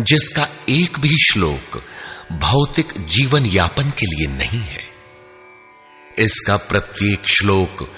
[0.00, 1.84] जिसका एक भी श्लोक
[2.32, 4.88] भौतिक जीवन यापन के लिए नहीं है।
[6.18, 7.94] इसका प्रत्येक श्लोक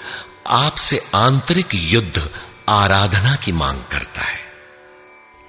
[0.47, 2.29] आपसे आंतरिक युद्ध
[2.69, 4.45] आराधना की मांग करता है।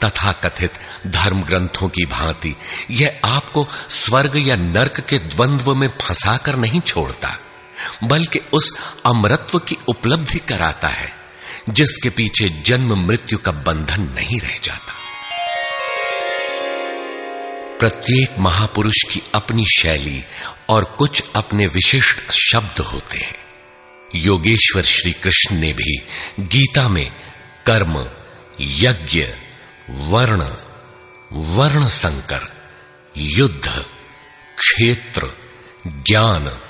[0.05, 0.73] तथा कथित
[1.07, 2.57] धर्म ग्रंथों की भांति
[2.91, 7.39] यह आपको स्वर्ग या नरक के द्वंद्व में फंसाकर नहीं छोड़ता।
[8.05, 8.74] बल्कि उस
[9.07, 11.12] अमरत्व की उपलब्धि कराता है,
[11.68, 14.93] जिसके पीछे जन्म मृत्यु का बंधन नहीं रह जाता।
[17.79, 20.24] प्रत्येक महापुरुष की अपनी शैली
[20.68, 23.37] और कुछ अपने विशिष्ट शब्द होते हैं।
[24.14, 25.97] योगेश्वर श्री कृष्ण ने भी
[26.41, 27.12] गीता में
[27.66, 28.07] कर्म,
[28.61, 29.27] यज्ञ,
[29.91, 30.45] वर्ण
[31.33, 32.41] वर्ण संकर
[33.16, 33.85] युद्ध,
[34.59, 35.33] क्षेत्र,
[35.87, 36.61] ज्ञान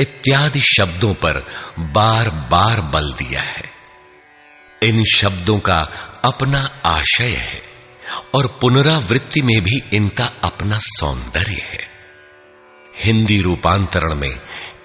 [0.00, 1.46] इत्यादि शब्दों पर
[1.78, 3.70] बार बार बल दिया है।
[4.82, 5.78] इन शब्दों का
[6.24, 7.62] अपना आशय है
[8.34, 11.88] और पुनरावृत्ति में भी इनका अपना सौंदर्य है।
[12.98, 14.40] हिंदी रूपांतरण में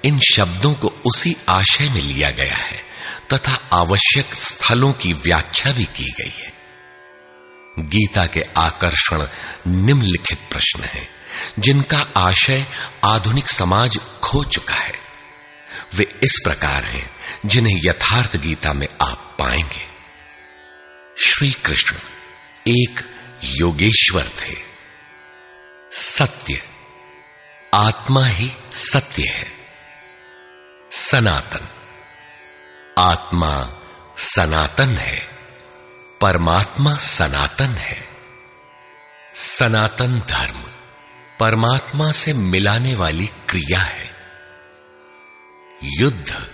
[0.06, 2.84] इन शब्दों को उसी आशय में लिया गया है
[3.34, 6.54] तथा आवश्यक स्थलों की व्याख्या भी की गई है।
[7.80, 9.28] गीता के आकर्षण
[9.68, 11.19] निम्नलिखित प्रश्न हैं।
[11.60, 12.66] जिनका आशय
[13.04, 14.94] आधुनिक समाज खो चुका है,
[15.96, 17.12] वे इस प्रकार हैं
[17.46, 19.90] जिन्हें यथार्थ गीता में आप पाएँगे।
[21.20, 21.96] श्री कृष्ण
[22.68, 24.56] एक योगेश्वर थे।
[25.94, 26.62] सत्य,
[27.74, 29.52] आत्मा ही सत्य है।
[30.92, 31.68] सनातन,
[32.98, 33.74] आत्मा
[34.18, 35.30] सनातन है,
[36.22, 38.10] परमात्मा सनातन है।
[39.34, 40.64] सनातन धर्म।
[41.40, 44.12] परमात्मा से मिलाने वाली क्रिया है।
[45.84, 46.50] युद्ध,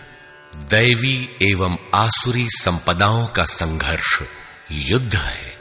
[0.56, 4.22] दैवी एवं आसुरी संपदाओं का संघर्ष
[4.72, 5.58] युद्ध है।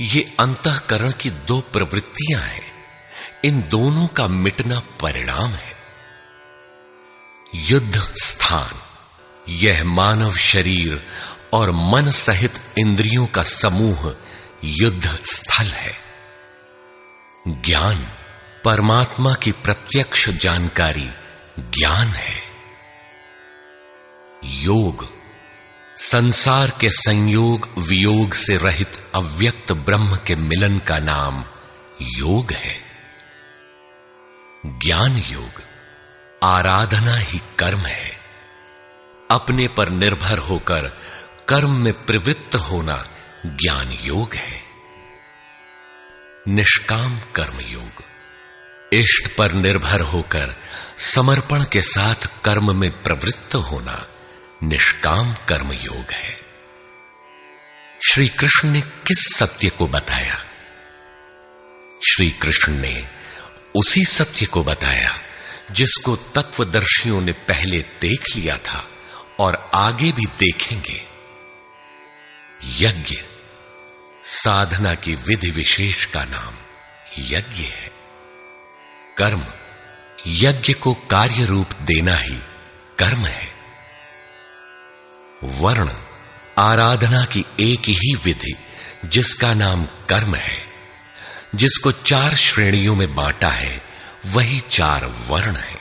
[0.00, 2.72] ये अंतकरण की दो प्रवृत्तियाँ हैं।
[3.44, 5.76] इन दोनों का मिटना परिणाम है।
[7.54, 8.82] युद्ध स्थान,
[9.48, 11.06] यह मानव शरीर
[11.52, 14.14] और मन सहित इंद्रियों का समूह
[14.64, 16.11] युद्ध स्थल है।
[17.48, 18.08] ज्ञान।
[18.64, 21.10] परमात्मा की प्रत्यक्ष जानकारी
[21.58, 22.42] ज्ञान है।
[24.44, 25.08] योग।
[25.96, 31.44] संसार के संयोग वियोग से रहित अव्यक्त ब्रह्म के मिलन का नाम
[32.02, 32.80] योग है।
[34.66, 35.62] ज्ञान योग।
[36.42, 38.18] आराधना ही कर्म है।
[39.30, 40.98] अपने पर निर्भर होकर
[41.48, 43.08] कर्म में प्रवृत्त होना
[43.46, 44.71] ज्ञान योग है।
[46.48, 48.04] निष्काम कर्म योग
[48.92, 50.54] इष्ट पर निर्भर होकर
[50.98, 54.08] समर्पण के साथ कर्म में प्रवृत्त होना
[54.62, 56.40] निष्काम कर्म योग है।
[58.08, 60.44] श्री कृष्ण ने किस सत्य को बताया?
[62.10, 63.08] श्री कृष्ण ने
[63.74, 65.20] उसी सत्य को बताया,
[65.70, 68.88] जिसको तत्वदर्शियों ने पहले देख लिया था
[69.38, 71.06] और आगे भी देखेंगे।
[72.64, 73.22] यज्ञ।
[74.24, 76.54] साधना की विधि विशेष का नाम
[77.18, 77.90] यज्ञ है।
[79.18, 79.46] कर्म,
[80.26, 82.38] यज्ञ को कार्य रूप देना ही
[82.98, 83.52] कर्म है।
[85.44, 85.90] वर्ण,
[86.58, 88.56] आराधना की एक ही विधि,
[89.04, 90.64] जिसका नाम कर्म है।
[91.54, 93.82] जिसको चार श्रेणियों में बांटा है,
[94.26, 95.78] वही चार वर्ण है।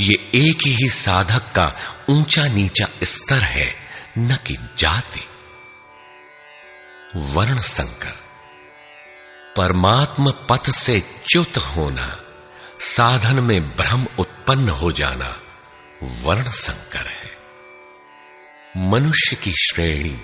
[0.00, 1.76] ये एक ही साधक का
[2.08, 3.74] ऊँचा नीचा स्तर है,
[4.18, 5.28] न कि जाति।
[7.16, 8.26] वर्ण संकर
[9.56, 12.20] परमात्म पथ से च्युत होना,
[12.80, 15.40] साधन में भ्रम उत्पन्न हो जाना
[16.02, 17.36] वर्ण संकर है।
[18.76, 20.20] मनुष्य की श्रेणी,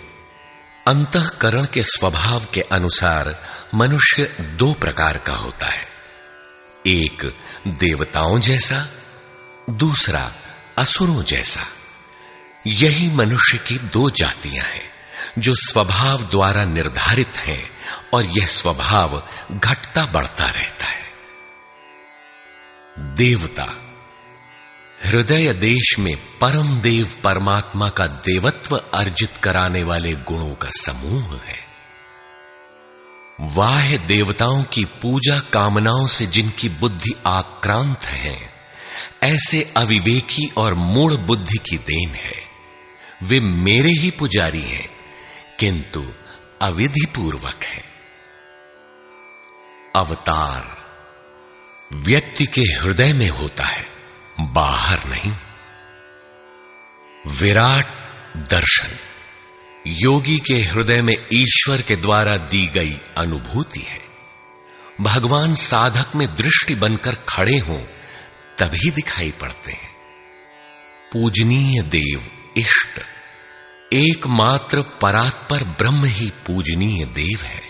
[0.87, 3.43] अंतकरण के स्वभाव के अनुसार
[3.75, 5.89] मनुष्य दो प्रकार का होता है।
[6.87, 8.89] एक देवताओं जैसा,
[9.71, 10.33] दूसरा
[10.79, 11.67] असुरों जैसा।
[12.67, 14.92] यही मनुष्य की दो जातियाँ हैं।
[15.39, 17.71] जो स्वभाव द्वारा निर्धारित हैं
[18.15, 19.23] और यह स्वभाव
[19.53, 21.03] घटता बढ़ता रहता है।
[22.99, 23.77] देवता,
[25.05, 31.59] हृदय देश में परम देव परमात्मा का देवत्व अर्जित कराने वाले गुणों का समूह है।
[33.41, 38.51] वाह देवताओं की पूजा कामनाओं से जिनकी बुद्धि आक्रांत है,
[39.23, 42.43] ऐसे अविवेकी और मूढ़ बुद्धि की देन है।
[43.23, 45.02] वे मेरे ही पुजारी हैं
[45.63, 46.05] किंतु
[46.63, 47.85] अविधि पूर्वक है।
[49.97, 50.83] अवतार
[51.93, 53.87] व्यक्ति के हृदय में होता है,
[54.41, 55.33] बाहर नहीं।
[57.37, 57.87] विराट
[58.37, 58.97] दर्शन
[59.87, 64.01] योगी के हृदय में ईश्वर के द्वारा दी गई अनुभूति है।
[65.01, 67.85] भगवान साधक में दृष्टि बनकर खड़े हों,
[68.59, 69.93] तभी दिखाई पड़ते हैं।
[71.13, 73.12] पूजनीय देव इष्ट।
[73.93, 77.63] एकमात्र परात्पर ब्रह्म ही पूजनीय देव है।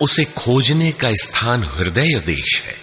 [0.00, 2.74] उसे खोजने का स्थान हृदय देश है।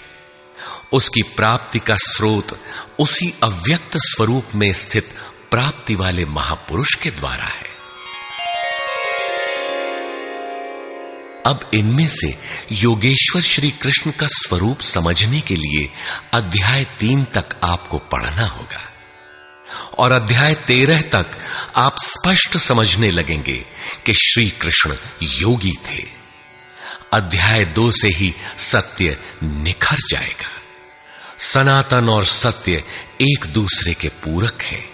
[0.94, 2.60] उसकी प्राप्ति का स्रोत
[3.00, 5.16] उसी अव्यक्त स्वरूप में स्थित
[5.52, 7.72] प्राप्ति वाले महापुरुष के द्वारा है।
[11.46, 12.38] अब इनमें से
[12.72, 15.90] योगेश्वर श्री कृष्ण का स्वरूप समझने के लिए
[16.34, 18.91] अध्याय तीन तक आपको पढ़ना होगा।
[19.98, 21.26] और अध्याय तेरह तक
[21.76, 23.66] आप स्पष्ट समझने लगेंगे
[24.06, 26.04] कि श्री कृष्ण योगी थे।
[27.14, 30.50] अध्याय दो से ही सत्य निखर जाएगा।
[31.40, 32.84] सनातन और सत्य
[33.22, 34.90] एक दूसरे के पूरक हैं।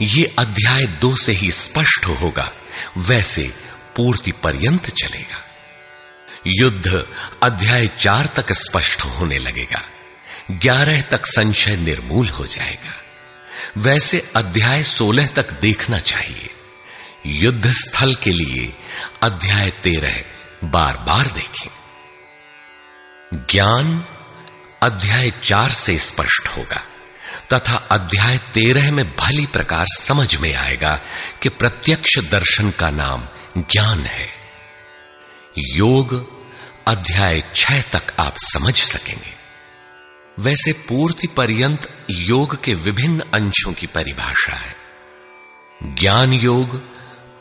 [0.00, 2.52] ये अध्याय दो से ही स्पष्ट होगा,
[2.98, 3.54] वैसे
[3.96, 5.40] पूर्ति पर्यंत चलेगा।
[6.46, 7.06] युद्ध
[7.42, 9.82] अध्याय चार तक स्पष्ट होने लगेगा।
[10.50, 13.03] ग्यारह तक संशय निर्मूल हो जाएगा।
[13.76, 16.50] वैसे अध्याय सोलह तक देखना चाहिए।
[17.26, 18.72] युद्ध स्थल के लिए
[19.22, 20.22] अध्याय तेरह
[20.64, 21.70] बार बार देखें।
[23.50, 24.04] ज्ञान
[24.82, 26.82] अध्याय चार से स्पष्ट होगा,
[27.52, 31.00] तथा अध्याय तेरह में भली प्रकार समझ में आएगा
[31.42, 34.28] कि प्रत्यक्ष दर्शन का नाम ज्ञान है।
[35.58, 36.14] योग
[36.86, 39.33] अध्याय छह तक आप समझ सकेंगे।
[40.38, 44.76] वैसे पूर्ति पर्यंत योग के विभिन्न अंशों की परिभाषा है।
[45.82, 46.82] ज्ञान योग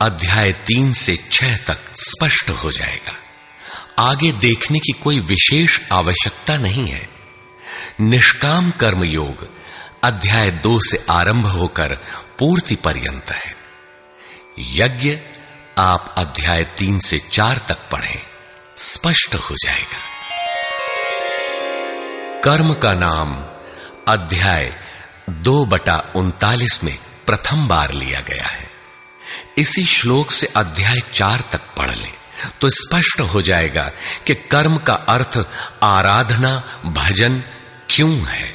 [0.02, 3.16] अध्याय तीन से छह तक स्पष्ट हो जाएगा।
[4.00, 7.10] आगे देखने की कोई विशेष आवश्यकता नहीं है।
[8.02, 9.50] निष्काम कर्म योग
[10.04, 11.96] अध्याय दो से आरंभ होकर
[12.40, 13.56] पूर्ति पर्यंत है।
[14.60, 15.18] यज्ञ
[15.78, 18.22] आप अध्याय तीन से चार तक पढ़ें,
[18.78, 20.13] स्पष्ट हो जाएगा।
[22.44, 23.34] कर्म का नाम
[24.08, 24.72] अध्याय
[25.30, 28.70] दो बटा उनतालीस में प्रथम बार लिया गया है।
[29.58, 32.12] इसी श्लोक से अध्याय चार तक पढ़ लें
[32.62, 33.90] तो स्पष्ट हो जाएगा
[34.28, 35.38] कि कर्म का अर्थ
[35.84, 37.44] आराधना, भजन
[37.90, 38.54] क्यों है।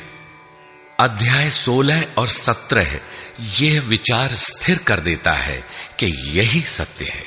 [1.01, 2.99] अध्याय सोलह और सत्रह
[3.61, 5.65] यह विचार स्थिर कर देता है
[5.99, 7.27] कि यही सत्य है।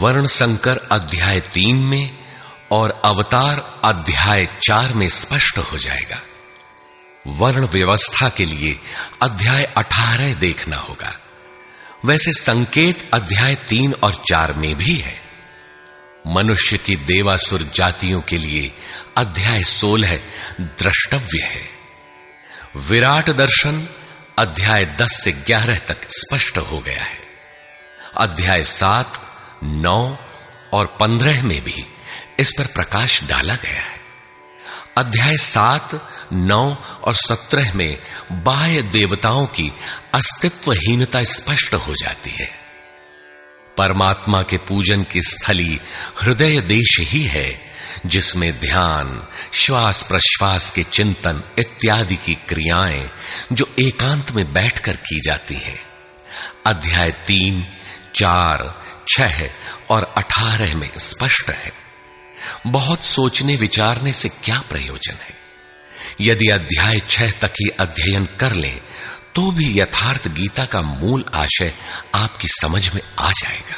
[0.00, 2.27] वर्ण संकर अध्याय तीन में
[2.70, 6.22] और अवतार अध्याय चार में स्पष्ट हो जाएगा।
[7.26, 8.80] वर्ण व्यवस्था के लिए
[9.22, 11.18] अध्याय अठारह देखना होगा।
[12.04, 15.20] वैसे संकेत अध्याय तीन और चार में भी है।
[16.26, 18.72] मनुष्य की देवासुर जातियों के लिए
[19.16, 20.16] अध्याय सोलह
[20.60, 21.68] द्रष्टव्य है।
[22.76, 23.88] विराट दर्शन
[24.38, 27.18] अध्याय दस से ग्यारह तक स्पष्ट हो गया है।
[28.16, 29.22] अध्याय सात,
[29.64, 30.16] नौ
[30.72, 31.84] और पंद्रह में भी
[32.38, 34.00] इस पर प्रकाश डाला गया है।
[34.96, 36.74] अध्याय सात, नौ
[37.04, 39.72] और सत्रह में बाह्य देवताओं की
[40.14, 42.50] अस्तित्वहीनता स्पष्ट हो जाती है।
[43.76, 45.80] परमात्मा के पूजन की स्थली
[46.22, 47.60] हृदय देश ही है,
[48.06, 53.10] जिसमें ध्यान, श्वास प्रश्वास के चिंतन इत्यादि की क्रियाएँ
[53.52, 55.80] जो एकांत में बैठकर की जाती हैं।
[56.66, 57.66] अध्याय तीन,
[58.14, 59.46] चार, छह
[59.90, 61.87] और अठारह में स्पष्ट है।
[62.72, 65.36] बहुत सोचने विचारने से क्या प्रयोजन है?
[66.20, 68.80] यदि अध्याय छह तक ही अध्ययन कर लें
[69.34, 71.72] तो भी यथार्थ गीता का मूल आशय
[72.14, 73.76] आपकी समझ में आ जाएगा।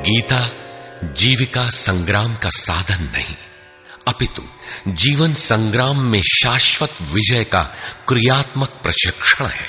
[0.00, 0.50] गीता
[1.14, 3.36] जीविका संग्राम का साधन नहीं,
[4.08, 4.42] अपितु
[4.88, 7.62] जीवन संग्राम में शाश्वत विजय का
[8.08, 9.68] क्रियात्मक प्रशिक्षण है।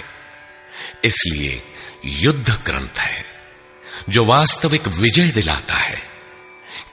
[1.03, 1.61] इसलिए
[2.05, 3.34] युद्ध ग्रंथ है।
[4.09, 6.01] जो वास्तविक विजय दिलाता है।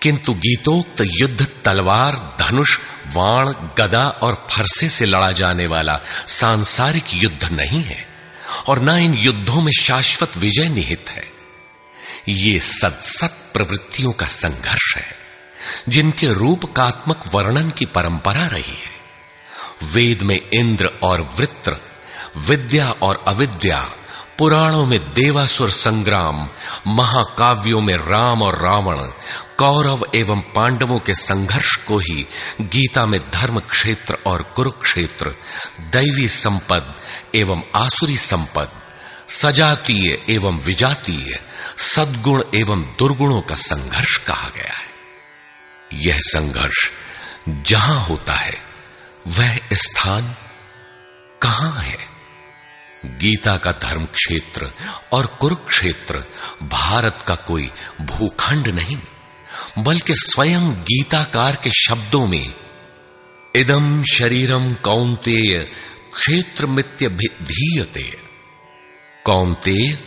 [0.03, 2.79] किंतु गीतोक्त युद्ध तलवार, धनुष,
[3.15, 3.49] वाण,
[3.79, 8.09] गदा और फरसे से लड़ा जाने वाला सांसारिक युद्ध नहीं है
[8.67, 11.33] और न इन युद्धों में शाश्वत विजय निहित है।
[12.29, 15.17] ये सत प्रवृत्तियों का संघर्ष है,
[15.89, 18.93] जिनके रूपकात्मक वर्णन की परंपरा रही है।
[19.83, 21.77] वेद में इंद्र और वृत्र,
[22.37, 23.91] विद्या और अविद्या
[24.39, 26.49] पुराणों में देवासुर संग्राम,
[26.87, 28.99] महाकाव्यों में राम और रावण,
[29.59, 32.27] कौरव एवं पांडवों के संघर्ष को ही
[32.61, 35.35] गीता में धर्म क्षेत्र और कुरुक्षेत्र,
[35.81, 36.95] दैवी संपद
[37.35, 38.69] एवं आसुरी संपद,
[39.29, 41.41] सजातीय एवं विजातीय,
[41.79, 44.93] सद्गुण एवं दुर्गुणों का संघर्ष कहा गया है।
[45.95, 46.91] यह संघर्ष
[47.49, 48.59] जहाँ होता है,
[49.29, 50.37] वह स्थान
[51.43, 52.12] कहाँ है?
[53.05, 54.71] गीता का धर्म क्षेत्र
[55.13, 56.25] और कुरुक्षेत्र
[56.63, 58.99] भारत का कोई भूखंड नहीं,
[59.79, 62.55] बल्कि स्वयं गीताकार के शब्दों में
[63.57, 65.59] इदम शरीरम कौंतेय
[66.15, 68.19] क्षेत्र मित्य धीयते।
[69.25, 69.99] कौंतेय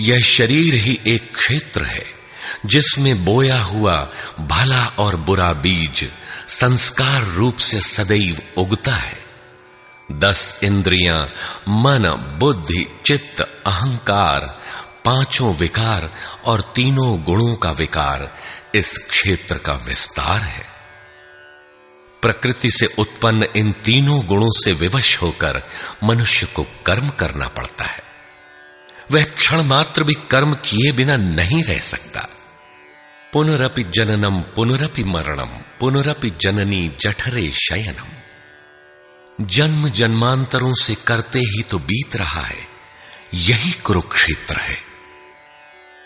[0.00, 2.04] यह शरीर ही एक क्षेत्र है,
[2.66, 3.96] जिसमें बोया हुआ
[4.40, 6.08] भला और बुरा बीज
[6.48, 9.21] संस्कार रूप से सदैव उगता है।
[10.10, 11.26] दस इंद्रियाँ,
[11.68, 14.60] मन, बुद्धि, चित्त, अहंकार,
[15.04, 16.10] पाँचों विकार
[16.44, 18.34] और तीनों गुणों का विकार
[18.74, 20.64] इस क्षेत्र का विस्तार है।
[22.22, 25.62] प्रकृति से उत्पन्न इन तीनों गुणों से विवश होकर
[26.04, 28.02] मनुष्य को कर्म करना पड़ता है।
[29.12, 32.28] वह क्षण मात्र भी कर्म किए बिना नहीं रह सकता।
[33.32, 35.50] पुनरपि जननम, पुनरपि मरणम,
[35.80, 38.21] पुनरपि जननी जठरे शयनम।
[39.40, 42.66] जन्म जन्मांतरों से करते ही तो बीत रहा है।
[43.34, 44.78] यही कुरुक्षेत्र है।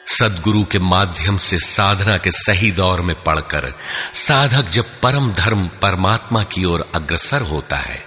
[0.07, 3.74] सदगुरु के माध्यम से साधना के सही दौर में पढ़कर
[4.14, 8.07] साधक जब परम धर्म परमात्मा की ओर अग्रसर होता है,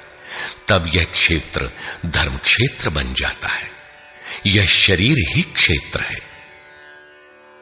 [0.68, 1.72] तब यह क्षेत्र
[2.06, 3.72] धर्म क्षेत्र बन जाता है।
[4.46, 6.18] यह शरीर ही क्षेत्र है।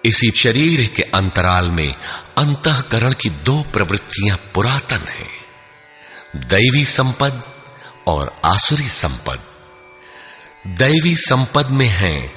[0.06, 1.96] इसी शरीर के अंतराल में
[2.38, 5.37] अंतकरण की दो प्रवृत्तियाँ पुरातन हैं।
[6.38, 7.42] दैवी संपद
[8.08, 9.40] और आसुरी संपद।
[10.68, 12.32] दैवी संपद में है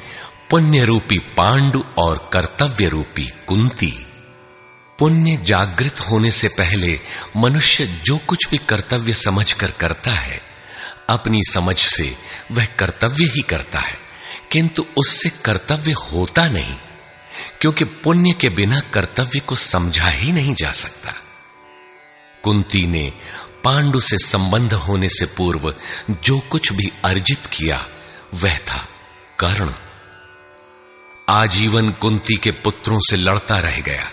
[0.50, 4.06] पुण्य रूपी पांडु और कर्तव्य रूपी कुंती।
[4.98, 7.00] पुण्य जागृत होने से पहले
[7.36, 10.40] मनुष्य जो कुछ भी कर्तव्य समझकर करता है,
[11.08, 12.16] अपनी समझ से
[12.52, 13.98] वह कर्तव्य ही करता है,
[14.50, 16.76] किंतु उससे कर्तव्य होता नहीं,
[17.60, 21.14] क्योंकि पुण्य के बिना कर्तव्य को समझा ही नहीं जा सकता।
[22.42, 23.12] कुंती ने
[23.64, 25.74] पांडु से संबंध होने से पूर्व
[26.22, 27.86] जो कुछ भी अर्जित किया,
[28.34, 28.86] वह था
[29.38, 29.70] कर्ण।
[31.28, 34.06] आजीवन कुंती के पुत्रों से लड़ता रह गया।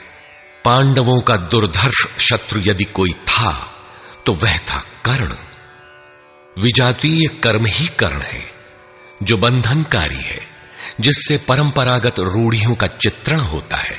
[0.65, 3.53] पांडवों का दुर्धर्ष शत्रु यदि कोई था
[4.25, 5.33] तो वह था कर्ण।
[6.61, 8.43] विजातीय कर्म ही कर्ण है,
[9.23, 10.39] जो बंधनकारी है,
[10.99, 13.97] जिससे परंपरागत रूढ़ियों का चित्रण होता है।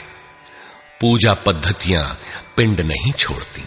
[1.01, 2.19] पूजा पद्धतियाँ
[2.57, 3.65] पिंड नहीं छोड़ती।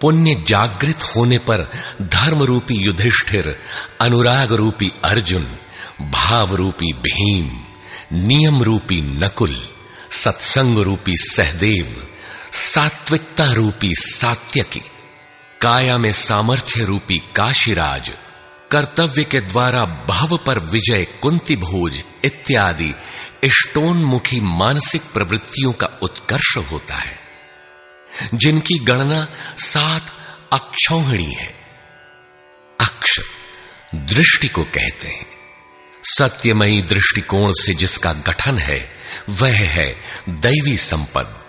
[0.00, 1.70] पुण्य जागृत होने पर
[2.02, 3.58] धर्म रूपी युधिष्ठिर
[4.00, 5.46] अनुराग रूपी अर्जुन
[6.00, 7.50] भाव रूपी भीम
[8.12, 9.56] नियम रूपी नकुल
[10.10, 12.06] सत्संग रूपी सहदेव
[12.52, 14.80] सात्विकता रूपी सात्यकी,
[15.60, 18.12] काया में सामर्थ्य रूपी काशीराज,
[18.70, 22.94] कर्तव्य के द्वारा भव पर विजय कुंती भोज इत्यादि
[23.44, 27.23] इष्टोन्मुखी मानसिक प्रवृत्तियों का उत्कर्ष होता है।
[28.34, 30.06] जिनकी गणना सात
[30.52, 31.54] अक्षौहिणी है।
[32.80, 33.20] अक्ष
[33.94, 35.26] दृष्टि को कहते हैं।
[36.04, 38.90] सत्यमयी दृष्टिकोण से जिसका गठन है,
[39.28, 39.96] वह है
[40.28, 41.40] दैवी संपद।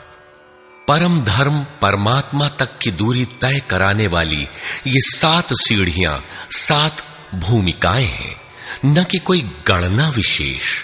[0.87, 4.41] परम धर्म परमात्मा तक की दूरी तय कराने वाली
[4.87, 7.05] ये सात सीढ़ियाँ, सात
[7.35, 8.41] भूमिकाएँ हैं।
[8.85, 10.83] न कि कोई गणना विशेष।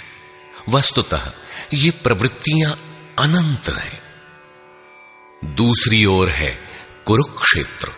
[0.69, 1.32] वस्तुतः
[1.73, 2.71] ये प्रवृत्तियाँ
[3.19, 4.11] अनंत हैं।
[5.45, 6.59] दूसरी ओर है
[7.05, 7.91] कुरुक्षेत्र,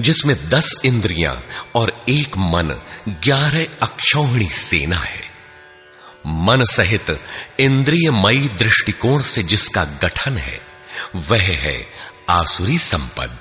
[0.00, 1.44] जिसमें दस इंद्रियाँ
[1.74, 5.22] और एक मन, ग्यारह अक्षौहिणी सेना है।
[6.26, 7.22] मन सहित
[7.60, 10.60] इंद्रियमयी दृष्टिकोण से जिसका गठन है,
[11.16, 11.86] वह है
[12.30, 13.38] आसुरी संपद,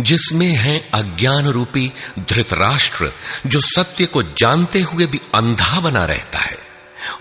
[0.00, 3.12] जिसमें है अज्ञान रूपी धृतराष्ट्र,
[3.46, 6.58] जो सत्य को जानते हुए भी अंधा बना रहता है।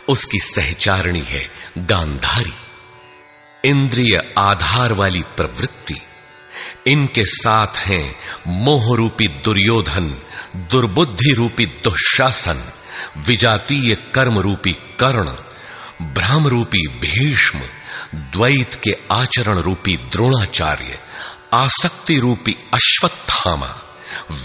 [0.09, 2.53] उसकी सहचारणी है गांधारी।
[3.65, 6.01] इंद्रिय आधार वाली प्रवृत्ति।
[6.87, 8.15] इनके साथ हैं
[8.63, 10.09] मोह रूपी दुर्योधन
[10.71, 12.63] दुर्बुद्धि रूपी दुशासन,
[13.27, 15.31] विजातीय कर्म रूपी कर्ण
[16.13, 17.59] भ्रम रूपी भीष्म,
[18.33, 20.99] द्वैत के आचरण रूपी द्रोणाचार्य
[21.53, 23.73] आसक्ति रूपी अश्वत्थामा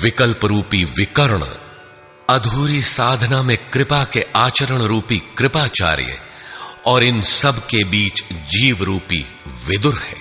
[0.03, 1.43] विकल्प रूपी विकर्ण,
[2.29, 6.19] अधूरी साधना में कृपा के आचरण रूपी कृपाचार्य
[6.89, 9.27] और इन सब के बीच जीव रूपी
[9.67, 10.17] विदुर है,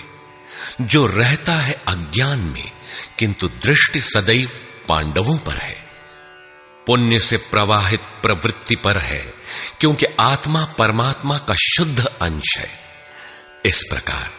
[0.80, 2.72] जो रहता है अज्ञान में,
[3.18, 4.50] किंतु दृष्टि सदैव
[4.88, 5.88] पांडवों पर है।
[6.86, 9.34] पुण्य से प्रवाहित प्रवृत्ति पर है,
[9.80, 12.70] क्योंकि आत्मा परमात्मा का शुद्ध अंश है।
[13.66, 14.30] इस प्रकार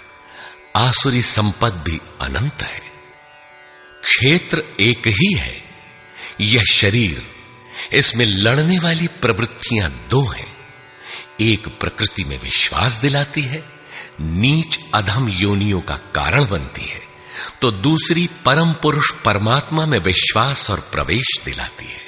[0.76, 2.82] आसुरी संपद भी अनंत है।
[4.04, 5.64] क्षेत्र एक ही है।
[6.42, 7.28] यह शरीर,
[7.94, 10.59] इसमें लड़ने वाली प्रवृत्तियाँ दो हैं।
[11.42, 13.64] एक प्रकृति में विश्वास दिलाती है,
[14.22, 17.08] नीच अधम योनियों का कारण बनती है
[17.62, 22.08] तो दूसरी परम पुरुष परमात्मा में विश्वास और प्रवेश दिलाती है।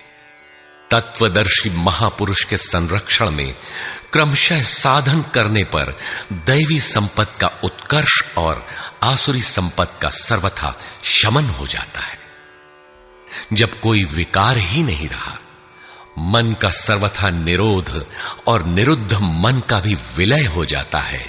[0.92, 3.56] तत्वदर्शी महापुरुष के संरक्षण में
[4.14, 5.98] क्रमशः साधन करने पर
[6.34, 8.66] दैवी संपत्ति का उत्कर्ष और
[9.04, 12.20] आसुरी संपत्ति का सर्वथा शमन हो जाता है।
[13.54, 15.38] जब कोई विकार ही नहीं रहा
[16.20, 18.06] मन का सर्वथा निरोध
[18.48, 21.26] और निरुद्ध मन का भी विलय हो जाता है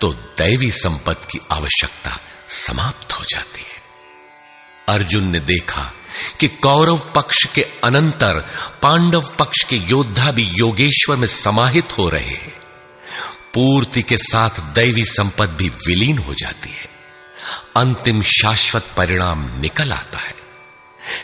[0.00, 2.18] तो दैवी संपत्ति की आवश्यकता
[2.48, 3.78] समाप्त हो जाती है।
[4.88, 5.92] अर्जुन ने देखा
[6.40, 8.40] कि कौरव पक्ष के अनंतर
[8.82, 12.60] पांडव पक्ष के योद्धा भी योगेश्वर में समाहित हो रहे हैं।
[13.54, 16.88] पूर्ति के साथ दैवी संपत्ति भी विलीन हो जाती है।
[17.76, 20.37] अंतिम शाश्वत परिणाम निकल आता है।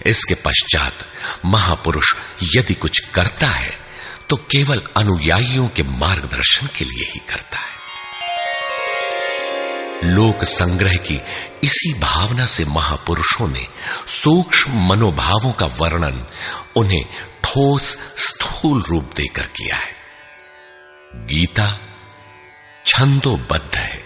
[0.06, 1.04] इसके पश्चात
[1.44, 2.14] महापुरुष
[2.56, 3.72] यदि कुछ करता है
[4.28, 7.72] तो केवल अनुयायियों के मार्गदर्शन के लिए ही करता है।
[10.04, 11.20] लोक संग्रह की
[11.64, 13.66] इसी भावना से महापुरुषों ने
[14.06, 16.24] सूक्ष्म मनोभावों का वर्णन
[16.76, 17.04] उन्हें
[17.44, 17.84] ठोस
[18.18, 19.92] स्थूल रूप देकर किया है।
[21.26, 21.68] गीता
[22.86, 24.02] छंदोबद्ध है,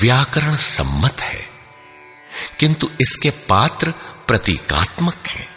[0.00, 1.40] व्याकरण सम्मत है,
[2.60, 3.92] किंतु इसके पात्र
[4.28, 5.48] प्रतीकात्मक है।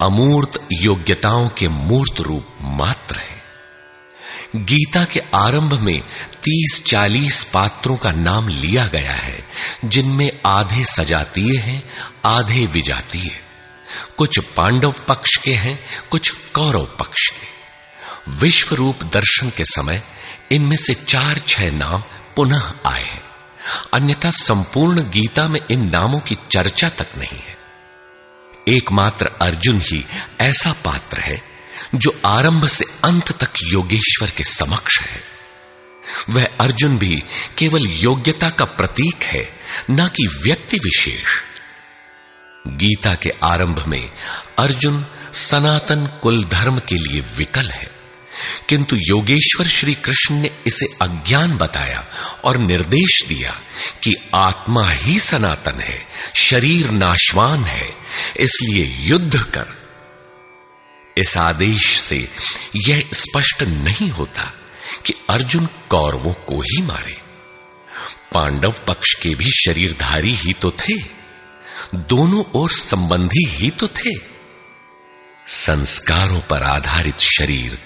[0.00, 3.42] अमूर्त योग्यताओं के मूर्त रूप मात्र है।
[4.56, 6.00] गीता के आरंभ में
[6.44, 9.48] तीस चालीस पात्रों का नाम लिया गया है,
[9.84, 11.90] जिनमें आधे सजातीय हैं,
[12.24, 13.30] आधे विजातीय।
[14.16, 15.80] कुछ पांडव पक्ष के हैं,
[16.10, 17.52] कुछ कौरव पक्ष के।
[18.32, 20.02] विश्व रूप दर्शन के समय
[20.52, 22.02] इनमें से चार छह नाम
[22.36, 23.31] पुनः आए हैं।
[23.92, 27.56] अन्यथा संपूर्ण गीता में इन नामों की चर्चा तक नहीं है।
[28.68, 30.06] एकमात्र अर्जुन ही
[30.40, 31.42] ऐसा पात्र है,
[31.94, 35.22] जो आरंभ से अंत तक योगेश्वर के समक्ष है।
[36.30, 37.24] वह अर्जुन भी
[37.58, 39.50] केवल योग्यता का प्रतीक है,
[39.90, 41.42] न कि व्यक्ति विशेष।
[42.66, 44.12] गीता के आरंभ में
[44.58, 47.91] अर्जुन सनातन कुल धर्म के लिए विकल है।
[48.68, 52.06] किंतु योगेश्वर श्री कृष्ण ने इसे अज्ञान बताया
[52.44, 53.60] और निर्देश दिया
[54.02, 57.94] कि आत्मा ही सनातन है, शरीर नाशवान है,
[58.40, 59.66] इसलिए युद्ध कर।
[61.18, 62.28] इस आदेश से
[62.76, 64.52] यह स्पष्ट नहीं होता
[65.06, 67.18] कि अर्जुन कौरवों को ही मारे।
[68.34, 70.94] पांडव पक्ष के भी शरीरधारी ही तो थे,
[71.94, 74.32] दोनों ओर संबंधी ही तो थे।
[75.48, 77.78] संस्कारों पर आधारित शरीर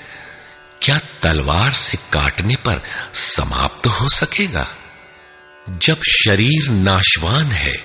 [0.83, 2.83] क्या तलवार से काटने पर
[3.15, 4.69] समाप्त हो सकेगा?
[5.69, 7.85] जब शरीर नाशवान है,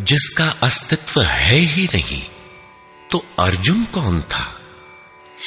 [0.00, 2.22] जिसका अस्तित्व है ही नहीं
[3.12, 4.60] तो अर्जुन कौन था?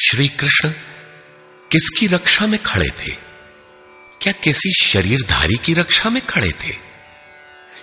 [0.05, 0.69] श्री कृष्ण
[1.71, 3.11] किसकी रक्षा में खड़े थे?
[4.21, 6.75] क्या किसी शरीरधारी की रक्षा में खड़े थे?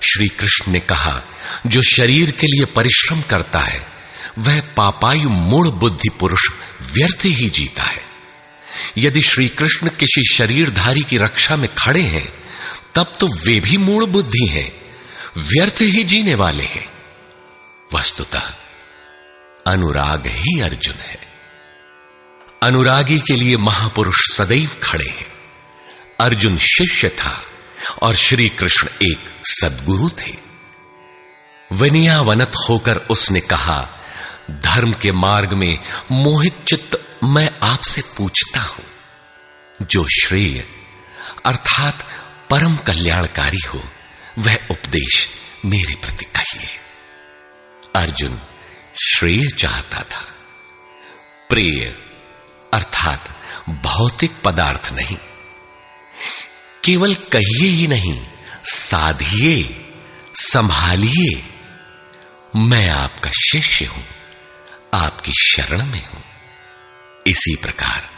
[0.03, 1.23] श्री कृष्ण ने कहा,
[1.67, 3.87] जो शरीर के लिए परिश्रम करता है,
[4.39, 6.51] वह पापायु मूढ़ बुद्धि पुरुष
[6.93, 8.16] व्यर्थ ही जीता है।
[8.99, 12.33] यदि श्री कृष्ण किसी शरीरधारी की रक्षा में खड़े हैं,
[12.95, 14.73] तब तो वे भी मूल बुद्धि हैं,
[15.39, 16.93] व्यर्थ ही जीने वाले हैं।
[17.95, 18.55] वस्तुतः
[19.67, 21.19] अनुराग ही अर्जुन है।
[22.63, 25.27] अनुरागी के लिए महापुरुष सदैव खड़े हैं।
[26.21, 27.43] अर्जुन शिष्य था
[28.03, 30.47] और श्री कृष्ण एक सदगुरु थे।
[31.73, 33.89] विनयावनत होकर उसने कहा,
[34.51, 35.79] धर्म के मार्ग में
[36.13, 38.85] मोहित चित्त मैं आपसे पूछता हूँ,
[39.83, 40.69] जो श्रेय,
[41.45, 42.07] अर्थात
[42.51, 43.83] परम कल्याणकारी हो,
[44.39, 45.29] वह उपदेश
[45.65, 46.69] मेरे प्रति कहिए।
[47.97, 48.41] अर्जुन
[49.07, 50.27] श्रेय चाहता था।
[51.51, 51.85] प्रेय,
[52.75, 53.39] अर्थात
[53.69, 55.17] भौतिक पदार्थ नहीं।
[56.85, 58.27] केवल कहिए ही नहीं,
[58.65, 59.87] साधिए,
[60.35, 61.43] संभालिए।
[62.57, 64.05] मैं आपका शिष्य हूँ,
[64.95, 66.25] आपकी शरण में हूँ।
[67.27, 68.09] इसी प्रकार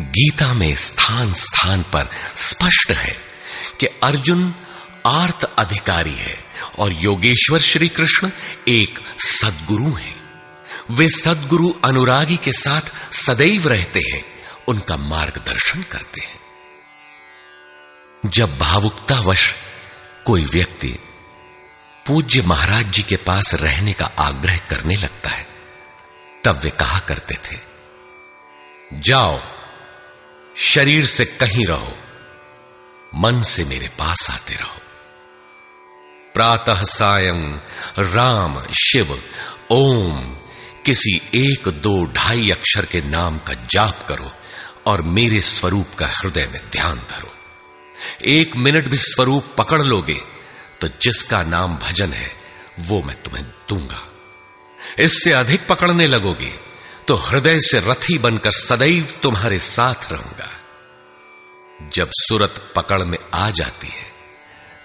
[0.00, 3.16] गीता में स्थान स्थान पर स्पष्ट है
[3.80, 4.54] कि अर्जुन
[5.06, 6.44] आर्त अधिकारी है
[6.78, 8.30] और योगेश्वर श्री कृष्ण
[8.68, 10.20] एक सदगुरु हैं।
[10.90, 14.24] वे सदगुरु अनुरागी के साथ सदैव रहते हैं,
[14.68, 16.40] उनका मार्गदर्शन करते हैं।
[18.26, 19.54] जब भावुकतावश
[20.26, 20.98] कोई व्यक्ति
[22.06, 25.46] पूज्य महाराज जी के पास रहने का आग्रह करने लगता है,
[26.44, 27.71] तब वे कहा करते थे
[29.00, 29.40] जाओ,
[30.56, 31.92] शरीर से कहीं रहो,
[33.14, 34.80] मन से मेरे पास आते रहो।
[36.34, 37.42] प्रातः सायं
[37.98, 39.22] राम शिव
[39.70, 40.36] ओम,
[40.86, 44.32] किसी एक दो ढाई अक्षर के नाम का जाप करो
[44.86, 47.32] और मेरे स्वरूप का हृदय में ध्यान धरो।
[48.24, 50.20] एक मिनट भी स्वरूप पकड़ लोगे
[50.80, 52.32] तो जिसका नाम भजन है,
[52.80, 54.02] वो मैं तुम्हें दूँगा।
[54.98, 56.71] इससे अधिक पकड़ने लगोगे
[57.08, 60.48] तो हृदय से रथी बनकर सदैव तुम्हारे साथ रहूँगा।
[61.92, 64.10] जब सूरत पकड़ में आ जाती है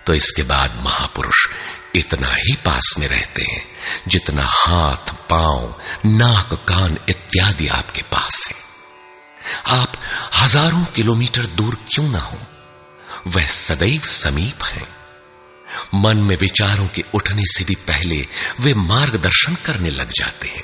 [0.07, 1.47] तो इसके बाद महापुरुष
[1.95, 3.63] इतना ही पास में रहते हैं,
[4.07, 5.74] जितना हाथ, पाँव,
[6.07, 8.55] नाक, कान इत्यादि आपके पास है।
[9.78, 9.97] आप
[10.36, 12.38] हज़ारों किलोमीटर दूर क्यों ना हो?
[13.28, 14.88] वह सदैव समीप है।
[15.95, 18.26] मन में विचारों के उठने से भी पहले
[18.59, 20.63] वे मार्गदर्शन करने लग जाते हैं।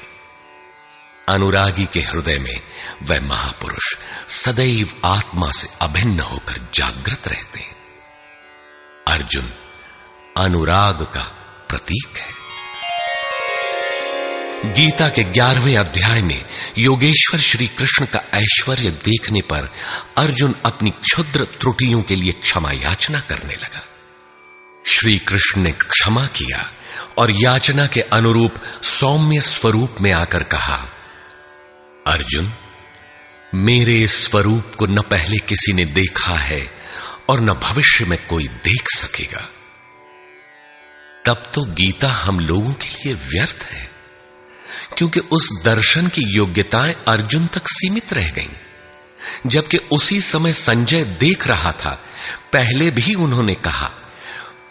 [1.30, 2.62] अनुरागी के हृदय में
[3.04, 3.98] वह महापुरुष
[4.30, 7.76] सदैव आत्मा से अभिन्न होकर जागृत रहते हैं।
[9.08, 9.54] अर्जुन
[10.38, 11.24] अनुराग का
[11.70, 12.44] प्रतीक है।
[14.74, 16.46] गीता के ग्यारहवें अध्याय में
[16.78, 19.74] योगेश्वर श्री कृष्ण का ऐश्वर्य देखने पर
[20.18, 23.86] अर्जुन अपनी क्षुद्र त्रुटियों के लिए क्षमा याचना करने लगा।
[24.88, 26.72] श्री कृष्ण ने क्षमा किया
[27.18, 30.90] और याचना के अनुरूप सौम्य स्वरूप में आकर कहा
[32.08, 32.54] अर्जुन,
[33.56, 36.72] मेरे स्वरूप को न पहले किसी ने देखा है
[37.30, 39.50] और न भविष्य में कोई देख सकेगा।
[41.26, 43.92] तब तो गीता हम लोगों के लिए व्यर्थ है,
[44.98, 48.50] क्योंकि उस दर्शन की योग्यताएँ अर्जुन तक सीमित रह गईं।
[49.48, 52.04] जबकि उसी समय संजय देख रहा था,
[52.54, 53.92] पहले भी उन्होंने कहा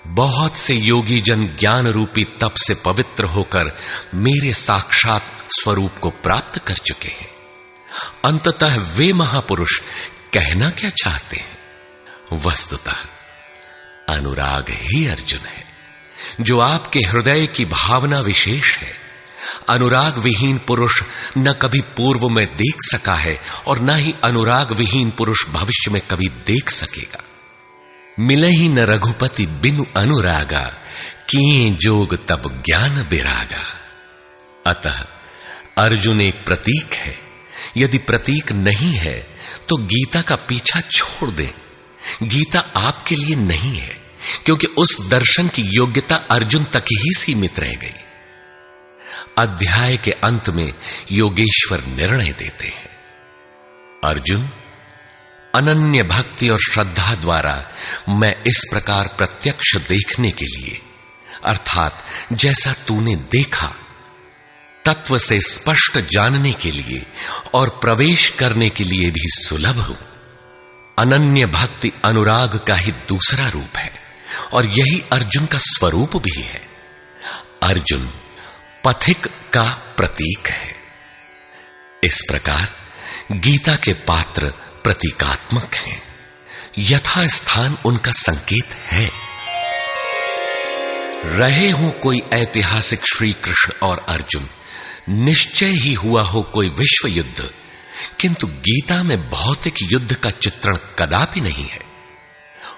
[0.07, 3.79] बहुत से योगी जन ज्ञान रूपी तप से पवित्र होकर
[4.15, 7.31] मेरे साक्षात स्वरूप को प्राप्त कर चुके हैं।
[8.25, 9.79] अंततः वे महापुरुष
[10.33, 11.59] कहना क्या चाहते हैं?
[12.33, 12.97] वस्तुतः,
[14.09, 15.65] अनुराग ही अर्जुन है,
[16.41, 19.03] जो आपके हृदय की भावना विशेष है।
[19.69, 21.03] अनुराग विहीन पुरुष
[21.39, 26.03] न कभी पूर्व में देख सका है और न ही अनुराग विहीन पुरुष भविष्य में
[26.11, 27.25] कभी देख सकेगा।
[28.21, 30.63] मिले ही न रघुपति बिनु अनुरागा,
[31.31, 33.65] किए जोग तब ज्ञान बिरागा।
[34.67, 35.07] अतः
[35.79, 37.19] अर्जुन एक प्रतीक है।
[37.77, 39.27] यदि प्रतीक नहीं है
[39.69, 41.51] तो गीता का पीछा छोड़ दें।
[42.23, 44.01] गीता आपके लिए नहीं है,
[44.45, 47.95] क्योंकि उस दर्शन की योग्यता अर्जुन तक ही सीमित रह गई।
[49.39, 50.73] अध्याय के अंत में
[51.13, 52.89] योगेश्वर निर्णय देते हैं।
[54.05, 54.49] अर्जुन
[55.55, 57.69] अनन्य भक्ति और श्रद्धा द्वारा
[58.09, 60.83] मैं इस प्रकार प्रत्यक्ष देखने के लिए,
[61.45, 63.75] अर्थात जैसा तूने देखा,
[64.85, 67.07] तत्व से स्पष्ट जानने के लिए
[67.55, 69.99] और प्रवेश करने के लिए भी सुलभ हूँ।
[70.99, 73.93] अनन्य भक्ति अनुराग का ही दूसरा रूप है,
[74.53, 76.63] और यही अर्जुन का स्वरूप भी है।
[77.63, 78.11] अर्जुन
[78.85, 80.75] पथिक का प्रतीक है।
[82.05, 82.69] इस प्रकार
[83.33, 84.53] गीता के पात्र
[84.85, 86.03] प्रतीकात्मक हैं।
[86.79, 89.11] यथा स्थान उनका संकेत है।
[91.25, 94.49] रहे हो कोई ऐतिहासिक श्री कृष्ण और अर्जुन,
[95.09, 97.51] निश्चय ही हुआ हो कोई विश्व युद्ध
[98.21, 101.81] किंतु गीता में भौतिक युद्ध का चित्रण कदापि नहीं है।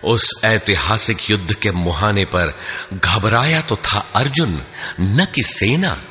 [0.05, 2.59] उस ऐतिहासिक युद्ध के मुहाने पर
[2.92, 4.62] घबराया तो था अर्जुन,
[5.00, 6.05] न कि सेना।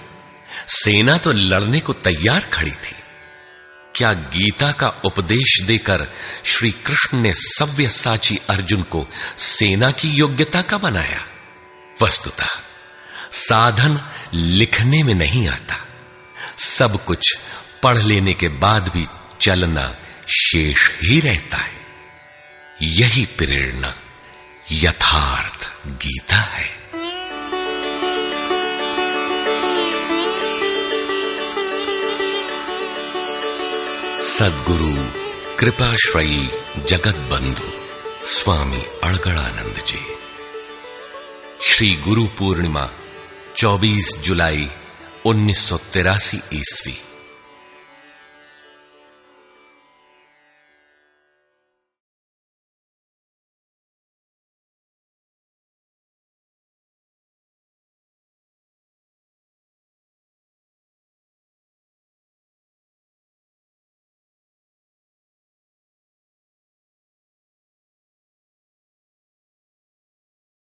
[0.68, 3.03] सेना तो लड़ने को तैयार खड़ी थी।
[3.96, 6.14] क्या गीता का उपदेश देकर
[6.46, 11.26] श्री कृष्ण ने सव्य साची अर्जुन को सेना की योग्यता का बनाया?
[12.02, 12.48] वस्तुतः,
[13.32, 14.02] साधन
[14.34, 15.88] लिखने में नहीं आता।
[16.58, 17.38] सब कुछ
[17.84, 19.08] पढ़ लेने के बाद भी
[19.42, 19.96] चलना
[20.28, 21.82] शेष ही रहता है।
[22.82, 23.96] यही प्रेरणा
[24.72, 26.83] यथार्थ गीता है।
[34.24, 34.92] सदगुरु,
[35.60, 36.50] कृपाश्रयी
[36.90, 37.72] जगत बंधु
[38.28, 40.00] स्वामी अड़गड़ानंद जी
[41.62, 42.90] श्री गुरु पूर्णिमा
[43.56, 44.70] 24 जुलाई,
[45.26, 47.03] उन्नीस सौ तिरासी ईस्वी।